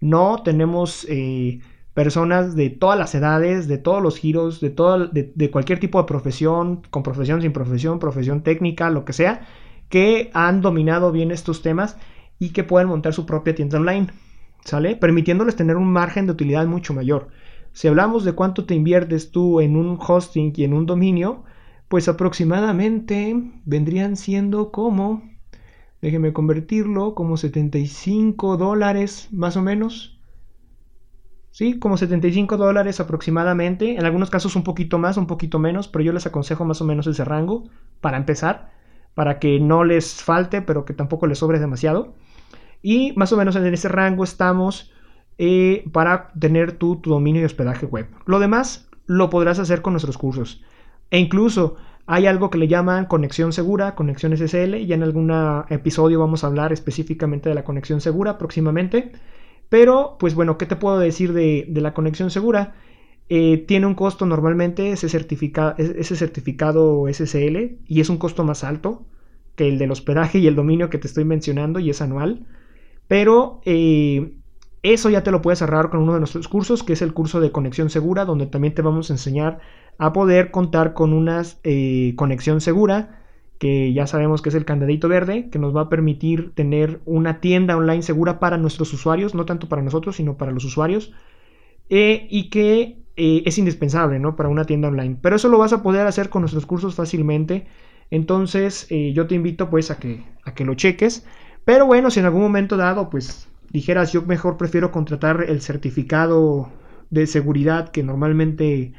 No, 0.00 0.42
tenemos 0.42 1.06
eh, 1.08 1.60
personas 1.94 2.54
de 2.54 2.70
todas 2.70 2.98
las 2.98 3.14
edades, 3.14 3.66
de 3.66 3.78
todos 3.78 4.02
los 4.02 4.18
giros, 4.18 4.60
de, 4.60 4.70
todo, 4.70 5.08
de, 5.08 5.50
cualquier 5.50 5.80
tipo 5.80 5.98
de 5.98 6.06
profesión, 6.06 6.82
con 6.90 7.02
profesión, 7.02 7.40
sin 7.40 7.52
profesión, 7.52 7.98
profesión 7.98 8.42
técnica, 8.42 8.90
lo 8.90 9.04
que 9.04 9.12
sea, 9.12 9.46
que 9.88 10.30
han 10.34 10.60
dominado 10.60 11.12
bien 11.12 11.30
estos 11.30 11.62
temas 11.62 11.96
y 12.38 12.50
que 12.50 12.64
pueden 12.64 12.88
montar 12.88 13.14
su 13.14 13.26
propia 13.26 13.54
tienda 13.54 13.78
online, 13.78 14.08
¿sale? 14.64 14.96
Permitiéndoles 14.96 15.56
tener 15.56 15.76
un 15.76 15.92
margen 15.92 16.26
de 16.26 16.32
utilidad 16.32 16.66
mucho 16.66 16.94
mayor. 16.94 17.28
Si 17.72 17.88
hablamos 17.88 18.24
de 18.24 18.32
cuánto 18.32 18.64
te 18.64 18.74
inviertes 18.74 19.30
tú 19.30 19.60
en 19.60 19.76
un 19.76 19.98
hosting 20.00 20.52
y 20.56 20.64
en 20.64 20.74
un 20.74 20.86
dominio, 20.86 21.44
pues 21.90 22.06
aproximadamente 22.06 23.34
vendrían 23.64 24.14
siendo 24.16 24.70
como, 24.70 25.28
déjeme 26.00 26.32
convertirlo, 26.32 27.16
como 27.16 27.36
75 27.36 28.56
dólares 28.56 29.26
más 29.32 29.56
o 29.56 29.62
menos. 29.62 30.16
Sí, 31.50 31.80
como 31.80 31.96
75 31.96 32.56
dólares 32.58 33.00
aproximadamente. 33.00 33.96
En 33.96 34.04
algunos 34.04 34.30
casos 34.30 34.54
un 34.54 34.62
poquito 34.62 34.98
más, 34.98 35.16
un 35.16 35.26
poquito 35.26 35.58
menos, 35.58 35.88
pero 35.88 36.04
yo 36.04 36.12
les 36.12 36.26
aconsejo 36.26 36.64
más 36.64 36.80
o 36.80 36.84
menos 36.84 37.08
ese 37.08 37.24
rango 37.24 37.64
para 38.00 38.18
empezar, 38.18 38.70
para 39.16 39.40
que 39.40 39.58
no 39.58 39.82
les 39.82 40.22
falte, 40.22 40.62
pero 40.62 40.84
que 40.84 40.94
tampoco 40.94 41.26
les 41.26 41.38
sobre 41.38 41.58
demasiado. 41.58 42.14
Y 42.82 43.14
más 43.16 43.32
o 43.32 43.36
menos 43.36 43.56
en 43.56 43.66
ese 43.66 43.88
rango 43.88 44.22
estamos 44.22 44.92
eh, 45.38 45.82
para 45.92 46.30
tener 46.38 46.70
tu, 46.70 47.00
tu 47.00 47.10
dominio 47.10 47.42
y 47.42 47.46
hospedaje 47.46 47.86
web. 47.86 48.06
Lo 48.26 48.38
demás 48.38 48.88
lo 49.06 49.28
podrás 49.28 49.58
hacer 49.58 49.82
con 49.82 49.92
nuestros 49.92 50.18
cursos. 50.18 50.62
E 51.10 51.18
incluso 51.18 51.76
hay 52.06 52.26
algo 52.26 52.50
que 52.50 52.58
le 52.58 52.68
llaman 52.68 53.06
conexión 53.06 53.52
segura, 53.52 53.94
conexión 53.94 54.36
SSL. 54.36 54.84
Ya 54.86 54.94
en 54.94 55.02
algún 55.02 55.32
episodio 55.68 56.18
vamos 56.18 56.42
a 56.42 56.48
hablar 56.48 56.72
específicamente 56.72 57.48
de 57.48 57.54
la 57.54 57.64
conexión 57.64 58.00
segura 58.00 58.38
próximamente. 58.38 59.12
Pero, 59.68 60.16
pues 60.18 60.34
bueno, 60.34 60.58
¿qué 60.58 60.66
te 60.66 60.76
puedo 60.76 60.98
decir 60.98 61.32
de, 61.32 61.66
la 61.72 61.94
conexión 61.94 62.30
segura? 62.30 62.74
Eh, 63.28 63.58
tiene 63.58 63.86
un 63.86 63.94
costo 63.94 64.26
normalmente 64.26 64.90
ese, 64.90 65.06
ese 65.06 66.16
certificado 66.16 67.06
SSL 67.06 67.78
y 67.86 68.00
es 68.00 68.08
un 68.10 68.18
costo 68.18 68.42
más 68.42 68.64
alto 68.64 69.06
que 69.54 69.68
el 69.68 69.78
del 69.78 69.92
hospedaje 69.92 70.38
y 70.38 70.48
el 70.48 70.56
dominio 70.56 70.90
que 70.90 70.98
te 70.98 71.06
estoy 71.06 71.24
mencionando 71.24 71.78
y 71.78 71.90
es 71.90 72.02
anual. 72.02 72.46
Pero 73.06 73.60
eh, 73.64 74.32
eso 74.82 75.10
ya 75.10 75.22
te 75.22 75.30
lo 75.30 75.42
puedes 75.42 75.62
ahorrar 75.62 75.90
con 75.90 76.00
uno 76.00 76.14
de 76.14 76.20
nuestros 76.20 76.48
cursos, 76.48 76.82
que 76.82 76.94
es 76.94 77.02
el 77.02 77.12
curso 77.12 77.40
de 77.40 77.52
conexión 77.52 77.90
segura, 77.90 78.24
donde 78.24 78.46
también 78.46 78.74
te 78.74 78.82
vamos 78.82 79.10
a 79.10 79.14
enseñar 79.14 79.60
a 80.00 80.14
poder 80.14 80.50
contar 80.50 80.94
con 80.94 81.12
una 81.12 81.42
eh, 81.62 82.14
conexión 82.16 82.62
segura, 82.62 83.20
que 83.58 83.92
ya 83.92 84.06
sabemos 84.06 84.40
que 84.40 84.48
es 84.48 84.54
el 84.54 84.64
candadito 84.64 85.08
verde, 85.08 85.50
que 85.50 85.58
nos 85.58 85.76
va 85.76 85.82
a 85.82 85.88
permitir 85.90 86.54
tener 86.54 87.02
una 87.04 87.40
tienda 87.40 87.76
online 87.76 88.00
segura 88.00 88.40
para 88.40 88.56
nuestros 88.56 88.94
usuarios, 88.94 89.34
no 89.34 89.44
tanto 89.44 89.68
para 89.68 89.82
nosotros, 89.82 90.16
sino 90.16 90.38
para 90.38 90.52
los 90.52 90.64
usuarios, 90.64 91.12
eh, 91.90 92.26
y 92.30 92.48
que 92.48 92.96
eh, 93.16 93.42
es 93.44 93.58
indispensable 93.58 94.18
¿no? 94.18 94.36
para 94.36 94.48
una 94.48 94.64
tienda 94.64 94.88
online. 94.88 95.18
Pero 95.20 95.36
eso 95.36 95.50
lo 95.50 95.58
vas 95.58 95.74
a 95.74 95.82
poder 95.82 96.06
hacer 96.06 96.30
con 96.30 96.40
nuestros 96.40 96.64
cursos 96.64 96.94
fácilmente. 96.94 97.66
Entonces 98.10 98.88
yo 98.88 99.28
te 99.28 99.36
invito 99.36 99.70
pues 99.70 99.90
a 99.90 99.98
que, 99.98 100.24
a 100.44 100.54
que 100.54 100.64
lo 100.64 100.74
cheques. 100.74 101.26
Pero 101.64 101.86
bueno, 101.86 102.10
si 102.10 102.20
en 102.20 102.26
algún 102.26 102.40
momento 102.40 102.76
dado 102.76 103.10
pues 103.10 103.48
dijeras 103.70 104.12
yo 104.12 104.22
mejor 104.22 104.56
prefiero 104.56 104.90
contratar 104.90 105.44
el 105.46 105.60
certificado 105.60 106.70
de 107.10 107.26
seguridad 107.26 107.90
que 107.90 108.02
normalmente 108.02 108.94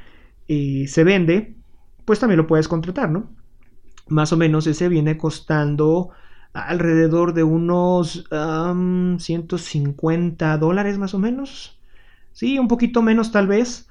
eh, 0.47 0.85
se 0.87 1.03
vende, 1.03 1.55
pues 2.05 2.19
también 2.19 2.37
lo 2.37 2.47
puedes 2.47 2.67
contratar, 2.67 3.09
¿no? 3.09 3.29
Más 4.07 4.33
o 4.33 4.37
menos 4.37 4.67
ese 4.67 4.89
viene 4.89 5.17
costando 5.17 6.11
alrededor 6.53 7.33
de 7.33 7.43
unos 7.43 8.27
150 8.29 10.57
dólares 10.57 10.97
más 10.97 11.13
o 11.13 11.19
menos. 11.19 11.79
Sí, 12.33 12.59
un 12.59 12.67
poquito 12.67 13.01
menos 13.01 13.31
tal 13.31 13.47
vez. 13.47 13.87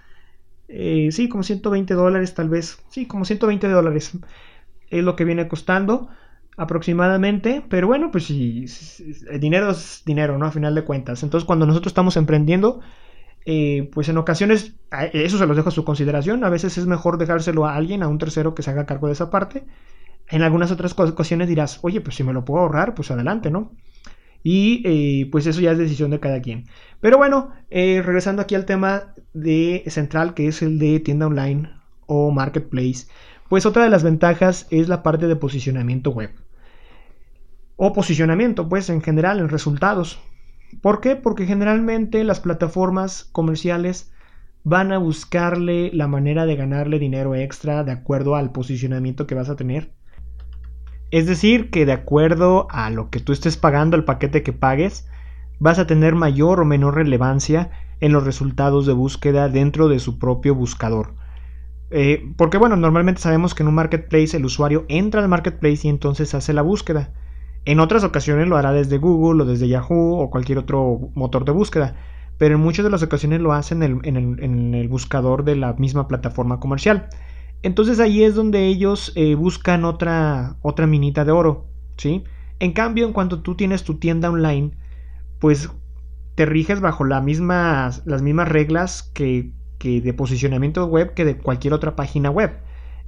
Eh, 0.69 1.09
sí, 1.11 1.29
como 1.29 1.43
120 1.43 1.95
dólares 1.95 2.35
tal 2.35 2.49
vez. 2.49 2.83
Sí, 2.91 3.07
como 3.07 3.25
120 3.25 3.69
dólares 3.69 4.13
es 4.91 5.05
lo 5.05 5.17
que 5.17 5.25
viene 5.25 5.49
costando 5.49 6.09
aproximadamente, 6.57 7.65
pero 7.69 7.87
bueno, 7.87 8.11
pues 8.11 8.25
si, 8.25 8.67
dinero 9.39 9.71
es 9.71 10.03
dinero, 10.05 10.37
¿no? 10.37 10.47
A 10.47 10.51
final 10.51 10.75
de 10.75 10.85
cuentas. 10.85 11.23
Entonces, 11.23 11.47
cuando 11.47 11.67
nosotros 11.67 11.91
estamos 11.91 12.17
emprendiendo, 12.17 12.81
eh, 13.53 13.91
pues 13.93 14.09
en 14.09 14.17
ocasiones, 14.17 14.77
eso 15.13 15.37
se 15.37 15.45
los 15.45 15.57
dejo 15.57 15.71
a 15.71 15.73
su 15.73 15.85
consideración, 15.85 16.45
a 16.45 16.51
veces 16.51 16.79
es 16.79 16.87
mejor 16.87 17.19
dejárselo 17.19 17.67
a 17.67 17.75
alguien, 17.75 18.05
a 18.05 18.07
un 18.07 18.19
tercero 18.19 18.55
que 18.55 18.63
se 18.63 18.71
haga 18.71 18.87
cargo 18.87 19.09
de 19.09 19.15
esa 19.15 19.29
parte. 19.29 19.65
En 20.29 20.43
algunas 20.43 20.71
otras 20.71 20.97
ocasiones 20.97 21.49
dirás, 21.49 21.81
oye, 21.83 22.01
pues 22.01 22.15
si 22.15 22.23
me 22.23 22.33
lo 22.33 22.45
puedo 22.45 22.61
ahorrar, 22.61 22.95
pues 22.95 23.11
adelante, 23.11 23.51
¿no? 23.51 23.73
Y 24.45 24.83
eh, 24.85 25.29
pues 25.33 25.49
eso 25.49 25.61
ya 25.61 25.73
es 25.73 25.79
decisión 25.79 26.13
de 26.13 26.21
cada 26.21 26.41
quien. 26.41 26.67
Pero 27.01 27.19
bueno, 27.19 27.51
eh, 27.71 28.03
regresando 28.05 28.41
aquí 28.41 28.55
al 28.55 28.67
tema 28.67 29.15
de 29.35 29.83
central, 29.89 30.35
que 30.35 30.47
es 30.47 30.63
el 30.63 30.79
de 30.79 31.01
tienda 31.01 31.27
online 31.27 31.71
o 32.07 32.31
marketplace, 32.31 33.09
pues 33.49 33.67
otra 33.67 33.83
de 33.83 33.91
las 33.91 34.05
ventajas 34.05 34.69
es 34.71 34.89
la 34.89 35.03
parte 35.03 35.27
de 35.27 35.35
posicionamiento 35.35 36.13
web 36.13 36.31
o 37.75 37.93
posicionamiento, 37.93 38.69
pues 38.69 38.91
en 38.91 39.03
general, 39.03 39.41
en 39.41 39.49
resultados. 39.49 40.21
¿Por 40.81 41.01
qué? 41.01 41.17
Porque 41.17 41.47
generalmente 41.47 42.25
las 42.25 42.41
plataformas 42.41 43.29
comerciales 43.33 44.13
van 44.63 44.93
a 44.93 44.99
buscarle 44.99 45.91
la 45.93 46.07
manera 46.07 46.47
de 46.47 46.57
ganarle 46.57 46.99
dinero 46.99 47.35
extra 47.35 47.85
de 47.85 47.93
acuerdo 47.93 48.37
al 48.37 48.53
posicionamiento 48.53 49.27
que 49.27 49.35
vas 49.35 49.49
a 49.49 49.57
tener. 49.57 49.93
Es 51.11 51.27
decir, 51.27 51.71
que 51.71 51.87
de 51.87 51.93
acuerdo 51.93 52.69
a 52.71 52.91
lo 52.91 53.11
que 53.11 53.21
tú 53.21 53.33
estés 53.33 53.57
pagando, 53.57 53.97
el 53.97 54.05
paquete 54.05 54.43
que 54.43 54.53
pagues, 54.53 55.09
vas 55.59 55.79
a 55.79 55.87
tener 55.87 56.15
mayor 56.15 56.61
o 56.61 56.65
menor 56.65 56.95
relevancia 56.95 57.71
en 58.01 58.13
los 58.13 58.25
resultados 58.25 58.87
de 58.87 58.93
búsqueda 58.93 59.49
dentro 59.49 59.89
de 59.89 59.99
su 59.99 60.19
propio 60.19 60.55
buscador. 60.55 61.15
Eh, 61.91 62.33
porque 62.37 62.59
bueno, 62.59 62.77
normalmente 62.77 63.21
sabemos 63.21 63.55
que 63.55 63.65
en 63.65 63.69
un 63.69 63.75
marketplace 63.75 64.37
el 64.37 64.45
usuario 64.45 64.87
entra 64.89 65.21
al 65.21 65.29
marketplace 65.29 65.89
y 65.89 65.91
entonces 65.91 66.35
hace 66.35 66.53
la 66.53 66.63
búsqueda. 66.63 67.13
En 67.65 67.81
otras 67.81 68.05
ocasiones 68.05 68.49
lo 68.49 68.57
hará 68.57 68.73
desde 68.73 68.99
Google 68.99 69.43
o 69.43 69.47
desde 69.47 69.69
Yahoo 69.69 70.19
o 70.19 70.31
cualquier 70.31 70.59
otro 70.59 71.11
motor 71.15 71.45
de 71.45 71.53
búsqueda, 71.53 71.97
pero 72.39 72.55
en 72.55 72.61
muchas 72.61 72.85
de 72.85 72.91
las 72.91 73.03
ocasiones 73.03 73.41
lo 73.41 73.53
hacen 73.53 73.83
en 73.83 74.75
el, 74.75 74.89
buscador 74.89 75.45
de 75.45 75.57
la 75.57 75.75
misma 75.75 76.09
plataforma 76.09 76.59
comercial. 76.59 77.09
Entonces 77.63 78.01
ahí 78.01 78.25
es 78.25 78.35
donde 78.35 78.67
ellos 78.67 79.13
eh, 79.15 79.35
buscan 79.35 79.85
otra, 79.85 80.57
minita 80.89 81.27
de 81.27 81.33
oro, 81.33 81.67
¿sí? 81.99 82.25
En 82.59 82.73
cambio, 82.73 83.07
en 83.07 83.13
cuanto 83.13 83.41
tú 83.41 83.57
tienes 83.57 83.85
tu 83.85 83.99
tienda 83.99 84.31
online, 84.31 84.71
pues 85.39 85.71
te 86.35 86.47
riges 86.47 86.81
bajo 86.81 87.05
las 87.05 87.23
mismas 87.23 88.03
reglas 88.49 89.03
que 89.13 89.53
de 89.83 90.15
posicionamiento 90.15 90.87
web 90.87 91.13
que 91.15 91.25
de 91.25 91.37
cualquier 91.37 91.75
otra 91.75 91.95
página 91.95 92.31
web. 92.31 92.53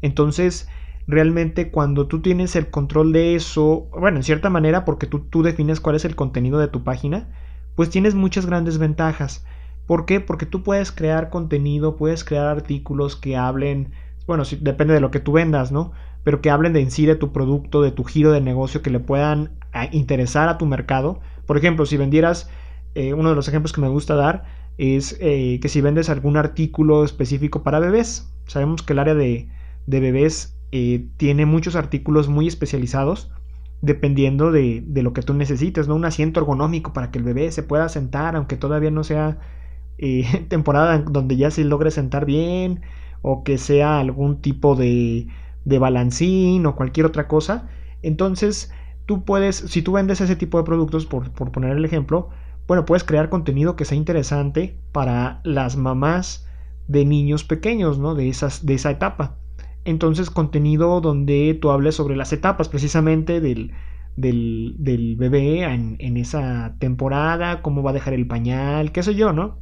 Entonces, 0.02 0.68
realmente 1.06 1.70
cuando 1.70 2.06
tú 2.06 2.20
tienes 2.20 2.56
el 2.56 2.70
control 2.70 3.12
de 3.12 3.34
eso, 3.34 3.88
bueno, 3.90 4.18
en 4.18 4.22
cierta 4.22 4.50
manera 4.50 4.84
porque 4.84 5.06
tú, 5.06 5.20
tú 5.20 5.42
defines 5.42 5.80
cuál 5.80 5.96
es 5.96 6.04
el 6.04 6.16
contenido 6.16 6.58
de 6.58 6.68
tu 6.68 6.84
página, 6.84 7.28
pues 7.74 7.90
tienes 7.90 8.14
muchas 8.14 8.46
grandes 8.46 8.78
ventajas. 8.78 9.44
¿Por 9.86 10.06
qué? 10.06 10.20
Porque 10.20 10.46
tú 10.46 10.62
puedes 10.62 10.92
crear 10.92 11.30
contenido, 11.30 11.96
puedes 11.96 12.24
crear 12.24 12.46
artículos 12.46 13.16
que 13.16 13.36
hablen, 13.36 13.92
bueno, 14.26 14.44
si, 14.44 14.56
depende 14.56 14.94
de 14.94 15.00
lo 15.00 15.10
que 15.10 15.20
tú 15.20 15.32
vendas, 15.32 15.72
¿no? 15.72 15.92
Pero 16.24 16.40
que 16.40 16.50
hablen 16.50 16.72
de 16.72 16.80
en 16.80 16.90
sí 16.90 17.04
de 17.04 17.16
tu 17.16 17.32
producto, 17.32 17.82
de 17.82 17.90
tu 17.90 18.04
giro 18.04 18.30
de 18.30 18.40
negocio, 18.40 18.82
que 18.82 18.90
le 18.90 19.00
puedan 19.00 19.50
interesar 19.90 20.48
a 20.48 20.56
tu 20.56 20.66
mercado. 20.66 21.20
Por 21.46 21.56
ejemplo, 21.56 21.84
si 21.84 21.96
vendieras, 21.96 22.48
eh, 22.94 23.12
uno 23.14 23.30
de 23.30 23.34
los 23.34 23.48
ejemplos 23.48 23.72
que 23.72 23.80
me 23.80 23.88
gusta 23.88 24.14
dar 24.14 24.44
es 24.78 25.16
eh, 25.20 25.58
que 25.60 25.68
si 25.68 25.80
vendes 25.80 26.08
algún 26.08 26.36
artículo 26.36 27.04
específico 27.04 27.62
para 27.62 27.80
bebés, 27.80 28.32
sabemos 28.46 28.82
que 28.82 28.92
el 28.92 29.00
área 29.00 29.14
de, 29.14 29.48
de 29.86 30.00
bebés 30.00 30.56
eh, 30.72 31.06
tiene 31.16 31.46
muchos 31.46 31.76
artículos 31.76 32.28
muy 32.28 32.48
especializados 32.48 33.30
dependiendo 33.82 34.52
de, 34.52 34.82
de, 34.86 35.02
lo 35.02 35.12
que 35.12 35.22
tú 35.22 35.34
necesites, 35.34 35.88
¿no? 35.88 35.96
Un 35.96 36.04
asiento 36.04 36.40
ergonómico 36.40 36.92
para 36.92 37.10
que 37.10 37.18
el 37.18 37.24
bebé 37.24 37.50
se 37.50 37.62
pueda 37.62 37.88
sentar, 37.88 38.36
aunque 38.36 38.56
todavía 38.56 38.90
no 38.92 39.04
sea 39.04 39.38
eh, 39.98 40.46
temporada 40.48 40.98
donde 40.98 41.36
ya 41.36 41.50
se 41.50 41.64
logre 41.64 41.90
sentar 41.90 42.24
bien, 42.24 42.80
o 43.22 43.44
que 43.44 43.58
sea 43.58 44.00
algún 44.00 44.40
tipo 44.40 44.74
de, 44.74 45.28
de 45.64 45.78
balancín 45.78 46.66
o 46.66 46.76
cualquier 46.76 47.06
otra 47.06 47.28
cosa. 47.28 47.68
Entonces, 48.02 48.72
tú 49.06 49.24
puedes, 49.24 49.56
si 49.56 49.82
tú 49.82 49.92
vendes 49.92 50.20
ese 50.20 50.36
tipo 50.36 50.58
de 50.58 50.64
productos, 50.64 51.06
por, 51.06 51.30
por 51.32 51.52
poner 51.52 51.76
el 51.76 51.84
ejemplo, 51.84 52.30
bueno, 52.66 52.84
puedes 52.84 53.04
crear 53.04 53.28
contenido 53.28 53.76
que 53.76 53.84
sea 53.84 53.98
interesante 53.98 54.78
para 54.92 55.40
las 55.44 55.76
mamás 55.76 56.48
de 56.88 57.04
niños 57.04 57.44
pequeños, 57.44 57.98
¿no? 57.98 58.14
De, 58.14 58.28
esas, 58.28 58.64
de 58.64 58.74
esa 58.74 58.90
etapa. 58.90 59.36
Entonces, 59.84 60.30
contenido 60.30 61.00
donde 61.00 61.58
tú 61.60 61.70
hables 61.70 61.94
sobre 61.96 62.16
las 62.16 62.32
etapas 62.32 62.68
precisamente 62.68 63.40
del, 63.40 63.72
del, 64.16 65.16
bebé 65.18 65.62
en, 65.64 65.96
en, 65.98 66.16
esa 66.16 66.76
temporada, 66.78 67.62
cómo 67.62 67.82
va 67.82 67.90
a 67.90 67.94
dejar 67.94 68.14
el 68.14 68.26
pañal, 68.26 68.92
qué 68.92 69.02
sé 69.02 69.14
yo, 69.14 69.32
¿no? 69.32 69.58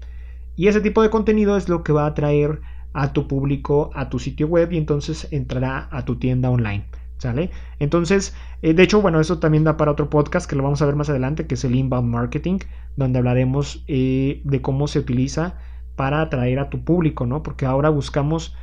Y 0.57 0.69
ese 0.69 0.81
tipo 0.81 1.03
de 1.03 1.11
contenido 1.11 1.57
es 1.57 1.69
lo 1.69 1.83
que 1.83 1.93
va 1.93 2.05
a 2.05 2.09
atraer 2.09 2.61
a 2.93 3.13
tu 3.13 3.29
público 3.29 3.91
a 3.95 4.09
tu 4.09 4.19
sitio 4.19 4.47
web 4.47 4.73
y 4.73 4.79
entonces 4.79 5.29
entrará 5.31 5.89
a 5.91 6.05
tu 6.05 6.17
tienda 6.17 6.51
online. 6.51 6.85
¿Sale? 7.19 7.51
Entonces, 7.79 8.35
eh, 8.63 8.73
de 8.73 8.83
hecho, 8.83 9.03
bueno, 9.03 9.21
eso 9.21 9.39
también 9.39 9.63
da 9.63 9.77
para 9.77 9.91
otro 9.91 10.09
podcast 10.09 10.49
que 10.49 10.57
lo 10.57 10.63
vamos 10.63 10.81
a 10.81 10.87
ver 10.87 10.97
más 10.97 11.11
adelante, 11.11 11.47
que 11.47 11.55
es 11.55 11.65
el 11.65 11.75
inbound 11.75 12.09
marketing, 12.09 12.61
donde 12.97 13.19
hablaremos 13.19 13.85
eh, 13.89 14.41
de 14.45 14.63
cómo 14.63 14.89
se 14.89 15.01
utiliza 15.01 15.59
para 15.97 16.23
atraer 16.23 16.59
a 16.59 16.71
tu 16.71 16.83
público, 16.83 17.27
¿no? 17.27 17.43
Porque 17.43 17.67
ahora 17.67 17.91
buscamos 17.91 18.57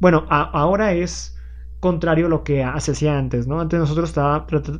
bueno, 0.00 0.26
ahora 0.28 0.92
es 0.92 1.38
contrario 1.80 2.26
a 2.26 2.28
lo 2.30 2.44
que 2.44 2.66
se 2.78 2.92
hacía 2.92 3.18
antes, 3.18 3.46
¿no? 3.46 3.60
Antes 3.60 3.78
nosotros 3.78 4.12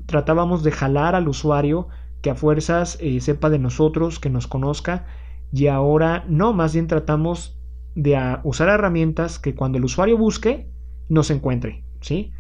tratábamos 0.07 0.63
de 0.63 0.73
jalar 0.73 1.15
al 1.15 1.29
usuario 1.29 1.89
que 2.23 2.31
a 2.31 2.35
fuerzas 2.35 2.97
eh, 3.01 3.21
sepa 3.21 3.51
de 3.51 3.59
nosotros, 3.59 4.19
que 4.19 4.31
nos 4.31 4.47
conozca, 4.47 5.05
y 5.53 5.67
ahora 5.67 6.25
no, 6.29 6.53
más 6.55 6.73
bien 6.73 6.87
tratamos 6.87 7.61
de 7.95 8.39
usar 8.43 8.69
herramientas 8.69 9.39
que 9.39 9.55
cuando 9.55 9.79
el 9.79 9.85
usuario 9.85 10.17
busque, 10.17 10.71
nos 11.09 11.31
encuentre, 11.31 11.85
¿sí? 12.01 12.33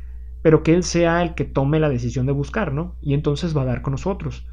Pero 0.43 0.63
que 0.63 0.75
él 0.75 0.83
sea 0.83 1.23
el 1.23 1.35
que 1.35 1.45
tome 1.45 1.79
la 1.81 1.89
decisión 1.89 2.27
de 2.27 2.33
buscar, 2.33 2.73
¿no? 2.73 2.97
Y 3.01 3.15
entonces 3.15 3.57
va 3.57 3.63
a 3.63 3.67
dar 3.67 3.83
con 3.83 3.93
nosotros. 3.93 4.47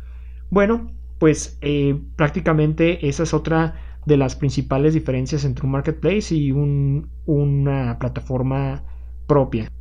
Bueno, 0.49 0.91
pues 1.17 1.57
eh, 1.61 1.99
prácticamente 2.15 3.07
esa 3.07 3.23
es 3.23 3.33
otra 3.33 3.90
de 4.05 4.17
las 4.17 4.36
principales 4.36 4.93
diferencias 4.93 5.46
entre 5.46 5.65
un 5.65 5.72
marketplace 5.72 6.34
y 6.36 6.51
una 6.51 8.00
plataforma 8.00 8.84
propia. 9.27 9.72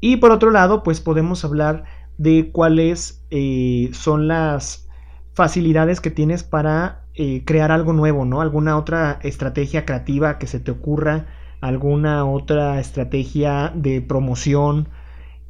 Y 0.00 0.18
por 0.18 0.32
otro 0.32 0.50
lado, 0.50 0.82
pues 0.82 1.00
podemos 1.00 1.44
hablar 1.44 1.84
de 2.18 2.50
cuáles 2.52 3.24
eh, 3.30 3.90
son 3.92 4.28
las 4.28 4.88
facilidades 5.32 6.00
que 6.00 6.10
tienes 6.10 6.44
para 6.44 7.06
eh, 7.14 7.42
crear 7.44 7.72
algo 7.72 7.92
nuevo, 7.92 8.24
¿no? 8.24 8.40
Alguna 8.40 8.76
otra 8.76 9.18
estrategia 9.22 9.84
creativa 9.84 10.38
que 10.38 10.46
se 10.46 10.60
te 10.60 10.70
ocurra, 10.70 11.26
alguna 11.60 12.26
otra 12.26 12.78
estrategia 12.78 13.72
de 13.74 14.02
promoción. 14.02 14.88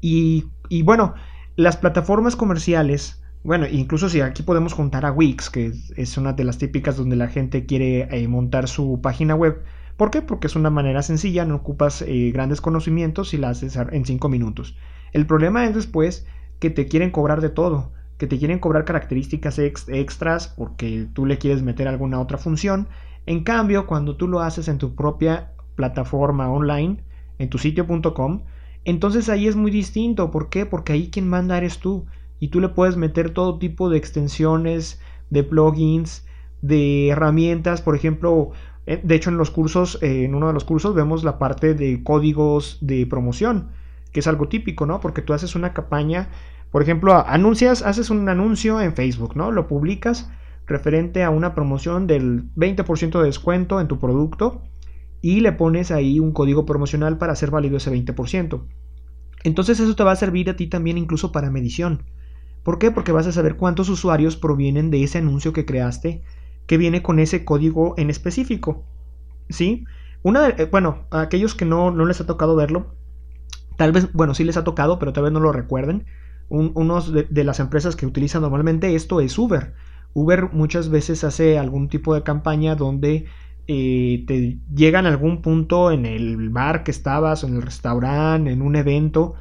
Y 0.00 0.44
bueno, 0.82 1.14
las 1.56 1.76
plataformas 1.76 2.36
comerciales 2.36 3.23
bueno, 3.44 3.66
incluso 3.70 4.08
si 4.08 4.22
aquí 4.22 4.42
podemos 4.42 4.72
juntar 4.72 5.04
a 5.04 5.12
Wix, 5.12 5.50
que 5.50 5.74
es 5.96 6.16
una 6.16 6.32
de 6.32 6.44
las 6.44 6.56
típicas 6.56 6.96
donde 6.96 7.14
la 7.14 7.28
gente 7.28 7.66
quiere 7.66 8.08
eh, 8.10 8.26
montar 8.26 8.68
su 8.68 9.00
página 9.02 9.34
web. 9.34 9.62
¿Por 9.98 10.10
qué? 10.10 10.22
Porque 10.22 10.46
es 10.46 10.56
una 10.56 10.70
manera 10.70 11.02
sencilla, 11.02 11.44
no 11.44 11.56
ocupas 11.56 12.00
eh, 12.00 12.30
grandes 12.32 12.62
conocimientos 12.62 13.34
y 13.34 13.36
la 13.36 13.50
haces 13.50 13.76
en 13.76 14.06
5 14.06 14.30
minutos. 14.30 14.76
El 15.12 15.26
problema 15.26 15.66
es 15.66 15.74
después 15.74 16.26
que 16.58 16.70
te 16.70 16.88
quieren 16.88 17.10
cobrar 17.10 17.42
de 17.42 17.50
todo, 17.50 17.92
que 18.16 18.26
te 18.26 18.38
quieren 18.38 18.60
cobrar 18.60 18.86
características 18.86 19.58
extras 19.58 20.48
porque 20.48 21.06
tú 21.12 21.26
le 21.26 21.36
quieres 21.36 21.62
meter 21.62 21.86
alguna 21.86 22.20
otra 22.20 22.38
función. 22.38 22.88
En 23.26 23.44
cambio, 23.44 23.86
cuando 23.86 24.16
tú 24.16 24.26
lo 24.26 24.40
haces 24.40 24.68
en 24.68 24.78
tu 24.78 24.94
propia 24.94 25.52
plataforma 25.76 26.50
online, 26.50 27.04
en 27.38 27.50
tu 27.50 27.58
sitio.com, 27.58 28.42
entonces 28.86 29.28
ahí 29.28 29.46
es 29.48 29.54
muy 29.54 29.70
distinto. 29.70 30.30
¿Por 30.30 30.48
qué? 30.48 30.64
Porque 30.64 30.94
ahí 30.94 31.10
quien 31.10 31.28
manda 31.28 31.58
eres 31.58 31.78
tú 31.78 32.06
y 32.44 32.48
tú 32.48 32.60
le 32.60 32.68
puedes 32.68 32.98
meter 32.98 33.30
todo 33.30 33.58
tipo 33.58 33.88
de 33.88 33.96
extensiones, 33.96 35.00
de 35.30 35.44
plugins, 35.44 36.26
de 36.60 37.08
herramientas, 37.08 37.80
por 37.80 37.96
ejemplo, 37.96 38.50
eh, 38.84 39.00
de 39.02 39.14
hecho 39.14 39.30
en 39.30 39.38
los 39.38 39.50
cursos, 39.50 39.98
eh, 40.02 40.26
en 40.26 40.34
uno 40.34 40.48
de 40.48 40.52
los 40.52 40.64
cursos 40.64 40.94
vemos 40.94 41.24
la 41.24 41.38
parte 41.38 41.72
de 41.72 42.04
códigos 42.04 42.76
de 42.82 43.06
promoción, 43.06 43.70
que 44.12 44.20
es 44.20 44.26
algo 44.26 44.46
típico, 44.46 44.84
¿no? 44.84 45.00
Porque 45.00 45.22
tú 45.22 45.32
haces 45.32 45.54
una 45.54 45.72
campaña, 45.72 46.28
por 46.70 46.82
ejemplo, 46.82 47.14
anuncias, 47.14 47.80
haces 47.80 48.10
un 48.10 48.28
anuncio 48.28 48.78
en 48.82 48.92
Facebook, 48.92 49.36
¿no? 49.36 49.50
Lo 49.50 49.66
publicas 49.66 50.30
referente 50.66 51.22
a 51.22 51.30
una 51.30 51.54
promoción 51.54 52.06
del 52.06 52.52
20% 52.56 53.20
de 53.20 53.24
descuento 53.24 53.80
en 53.80 53.88
tu 53.88 53.98
producto 53.98 54.60
y 55.22 55.40
le 55.40 55.52
pones 55.52 55.90
ahí 55.90 56.20
un 56.20 56.32
código 56.32 56.66
promocional 56.66 57.16
para 57.16 57.32
hacer 57.32 57.50
válido 57.50 57.78
ese 57.78 57.90
20%. 57.90 58.60
Entonces 59.44 59.80
eso 59.80 59.96
te 59.96 60.04
va 60.04 60.12
a 60.12 60.16
servir 60.16 60.50
a 60.50 60.56
ti 60.56 60.66
también 60.66 60.98
incluso 60.98 61.32
para 61.32 61.50
medición. 61.50 62.02
¿Por 62.64 62.78
qué? 62.78 62.90
Porque 62.90 63.12
vas 63.12 63.26
a 63.26 63.32
saber 63.32 63.56
cuántos 63.56 63.88
usuarios 63.88 64.36
provienen 64.36 64.90
de 64.90 65.04
ese 65.04 65.18
anuncio 65.18 65.52
que 65.52 65.66
creaste 65.66 66.22
que 66.66 66.78
viene 66.78 67.02
con 67.02 67.18
ese 67.18 67.44
código 67.44 67.94
en 67.98 68.10
específico. 68.10 68.84
¿Sí? 69.48 69.84
Una 70.22 70.48
de, 70.48 70.62
eh, 70.62 70.68
bueno, 70.70 71.04
a 71.10 71.20
aquellos 71.20 71.54
que 71.54 71.66
no, 71.66 71.90
no, 71.90 72.06
les 72.06 72.20
ha 72.20 72.26
tocado 72.26 72.56
verlo, 72.56 72.94
tal 73.76 73.92
vez, 73.92 74.10
bueno, 74.12 74.34
sí 74.34 74.44
les 74.44 74.56
ha 74.56 74.64
tocado, 74.64 74.98
pero 74.98 75.12
tal 75.12 75.24
vez 75.24 75.32
no 75.32 75.40
lo 75.40 75.52
recuerden. 75.52 76.06
uno 76.48 77.00
de, 77.02 77.44
las 77.44 77.60
empresas 77.60 77.96
que 77.96 78.06
utilizan 78.06 78.42
normalmente 78.42 78.94
esto 78.94 79.20
es 79.20 79.38
Uber. 79.38 79.74
Uber 80.14 80.50
muchas 80.52 80.88
veces 80.88 81.24
hace 81.24 81.58
algún 81.58 81.88
tipo 81.88 82.14
de 82.14 82.22
campaña 82.22 82.76
donde 82.76 83.26
eh, 83.66 84.24
te 84.26 84.58
llegan 84.74 85.06
a 85.06 85.10
algún 85.10 85.42
punto 85.42 85.90
en 85.90 86.06
el 86.06 86.50
bar 86.50 86.84
que 86.84 86.90
estabas, 86.90 87.44
en 87.44 87.56
el 87.56 87.62
restaurante, 87.62 88.52
en 88.52 88.62
un 88.62 88.76
evento, 88.76 89.34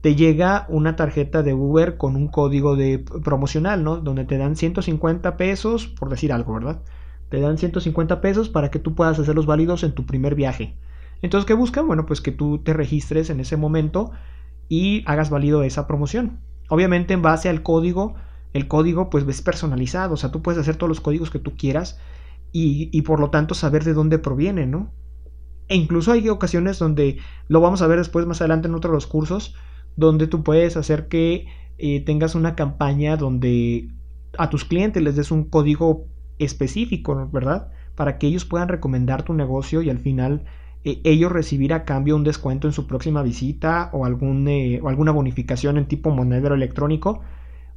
te 0.00 0.14
llega 0.14 0.66
una 0.68 0.96
tarjeta 0.96 1.42
de 1.42 1.54
Uber 1.54 1.96
con 1.96 2.14
un 2.14 2.28
código 2.28 2.76
de 2.76 2.98
promocional, 2.98 3.82
¿no? 3.82 3.96
Donde 3.96 4.24
te 4.24 4.38
dan 4.38 4.56
150 4.56 5.36
pesos, 5.36 5.88
por 5.88 6.08
decir 6.08 6.32
algo, 6.32 6.54
¿verdad? 6.54 6.82
Te 7.28 7.40
dan 7.40 7.58
150 7.58 8.20
pesos 8.20 8.48
para 8.48 8.70
que 8.70 8.78
tú 8.78 8.94
puedas 8.94 9.18
hacerlos 9.18 9.46
válidos 9.46 9.82
en 9.82 9.92
tu 9.92 10.06
primer 10.06 10.34
viaje. 10.34 10.76
Entonces, 11.20 11.46
¿qué 11.46 11.54
buscan? 11.54 11.86
Bueno, 11.86 12.06
pues 12.06 12.20
que 12.20 12.30
tú 12.30 12.58
te 12.58 12.72
registres 12.72 13.28
en 13.30 13.40
ese 13.40 13.56
momento 13.56 14.12
y 14.68 15.02
hagas 15.06 15.30
válido 15.30 15.62
esa 15.64 15.86
promoción. 15.86 16.38
Obviamente 16.68 17.14
en 17.14 17.22
base 17.22 17.48
al 17.48 17.62
código, 17.62 18.14
el 18.52 18.68
código 18.68 19.10
pues 19.10 19.26
es 19.26 19.42
personalizado, 19.42 20.14
o 20.14 20.16
sea, 20.16 20.30
tú 20.30 20.42
puedes 20.42 20.60
hacer 20.60 20.76
todos 20.76 20.88
los 20.88 21.00
códigos 21.00 21.30
que 21.30 21.38
tú 21.38 21.56
quieras 21.56 21.98
y, 22.52 22.88
y 22.92 23.02
por 23.02 23.18
lo 23.18 23.30
tanto 23.30 23.54
saber 23.54 23.84
de 23.84 23.94
dónde 23.94 24.18
proviene, 24.18 24.66
¿no? 24.66 24.92
E 25.68 25.76
incluso 25.76 26.12
hay 26.12 26.28
ocasiones 26.28 26.78
donde, 26.78 27.18
lo 27.48 27.60
vamos 27.60 27.82
a 27.82 27.86
ver 27.86 27.98
después 27.98 28.26
más 28.26 28.40
adelante 28.40 28.68
en 28.68 28.74
otro 28.74 28.90
de 28.90 28.96
los 28.96 29.06
cursos, 29.06 29.54
donde 29.98 30.28
tú 30.28 30.44
puedes 30.44 30.76
hacer 30.76 31.08
que 31.08 31.48
eh, 31.76 32.00
tengas 32.04 32.36
una 32.36 32.54
campaña 32.54 33.16
donde 33.16 33.88
a 34.38 34.48
tus 34.48 34.64
clientes 34.64 35.02
les 35.02 35.16
des 35.16 35.32
un 35.32 35.42
código 35.42 36.06
específico, 36.38 37.28
¿verdad? 37.32 37.72
Para 37.96 38.16
que 38.16 38.28
ellos 38.28 38.44
puedan 38.44 38.68
recomendar 38.68 39.24
tu 39.24 39.34
negocio 39.34 39.82
y 39.82 39.90
al 39.90 39.98
final 39.98 40.44
eh, 40.84 41.00
ellos 41.02 41.32
recibir 41.32 41.72
a 41.74 41.84
cambio 41.84 42.14
un 42.14 42.22
descuento 42.22 42.68
en 42.68 42.72
su 42.72 42.86
próxima 42.86 43.24
visita 43.24 43.90
o, 43.92 44.04
algún, 44.04 44.46
eh, 44.46 44.80
o 44.80 44.88
alguna 44.88 45.10
bonificación 45.10 45.76
en 45.76 45.86
tipo 45.86 46.10
monedero 46.10 46.54
electrónico 46.54 47.20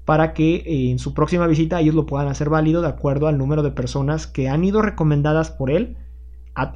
para 0.06 0.34
que 0.34 0.92
en 0.92 1.00
su 1.00 1.16
próxima 1.16 1.48
visita 1.48 1.80
ellos 1.80 1.96
lo 1.96 2.06
puedan 2.06 2.28
hacer 2.28 2.50
válido 2.50 2.84
de 2.84 2.90
acuerdo 2.90 3.28
al 3.28 3.40
número 3.40 3.64
de 3.64 3.72
personas 3.72 4.28
que 4.28 4.48
han 4.48 4.64
ido 4.64 4.84
recomendadas 4.84 5.50
por 5.50 5.72
él 5.72 5.98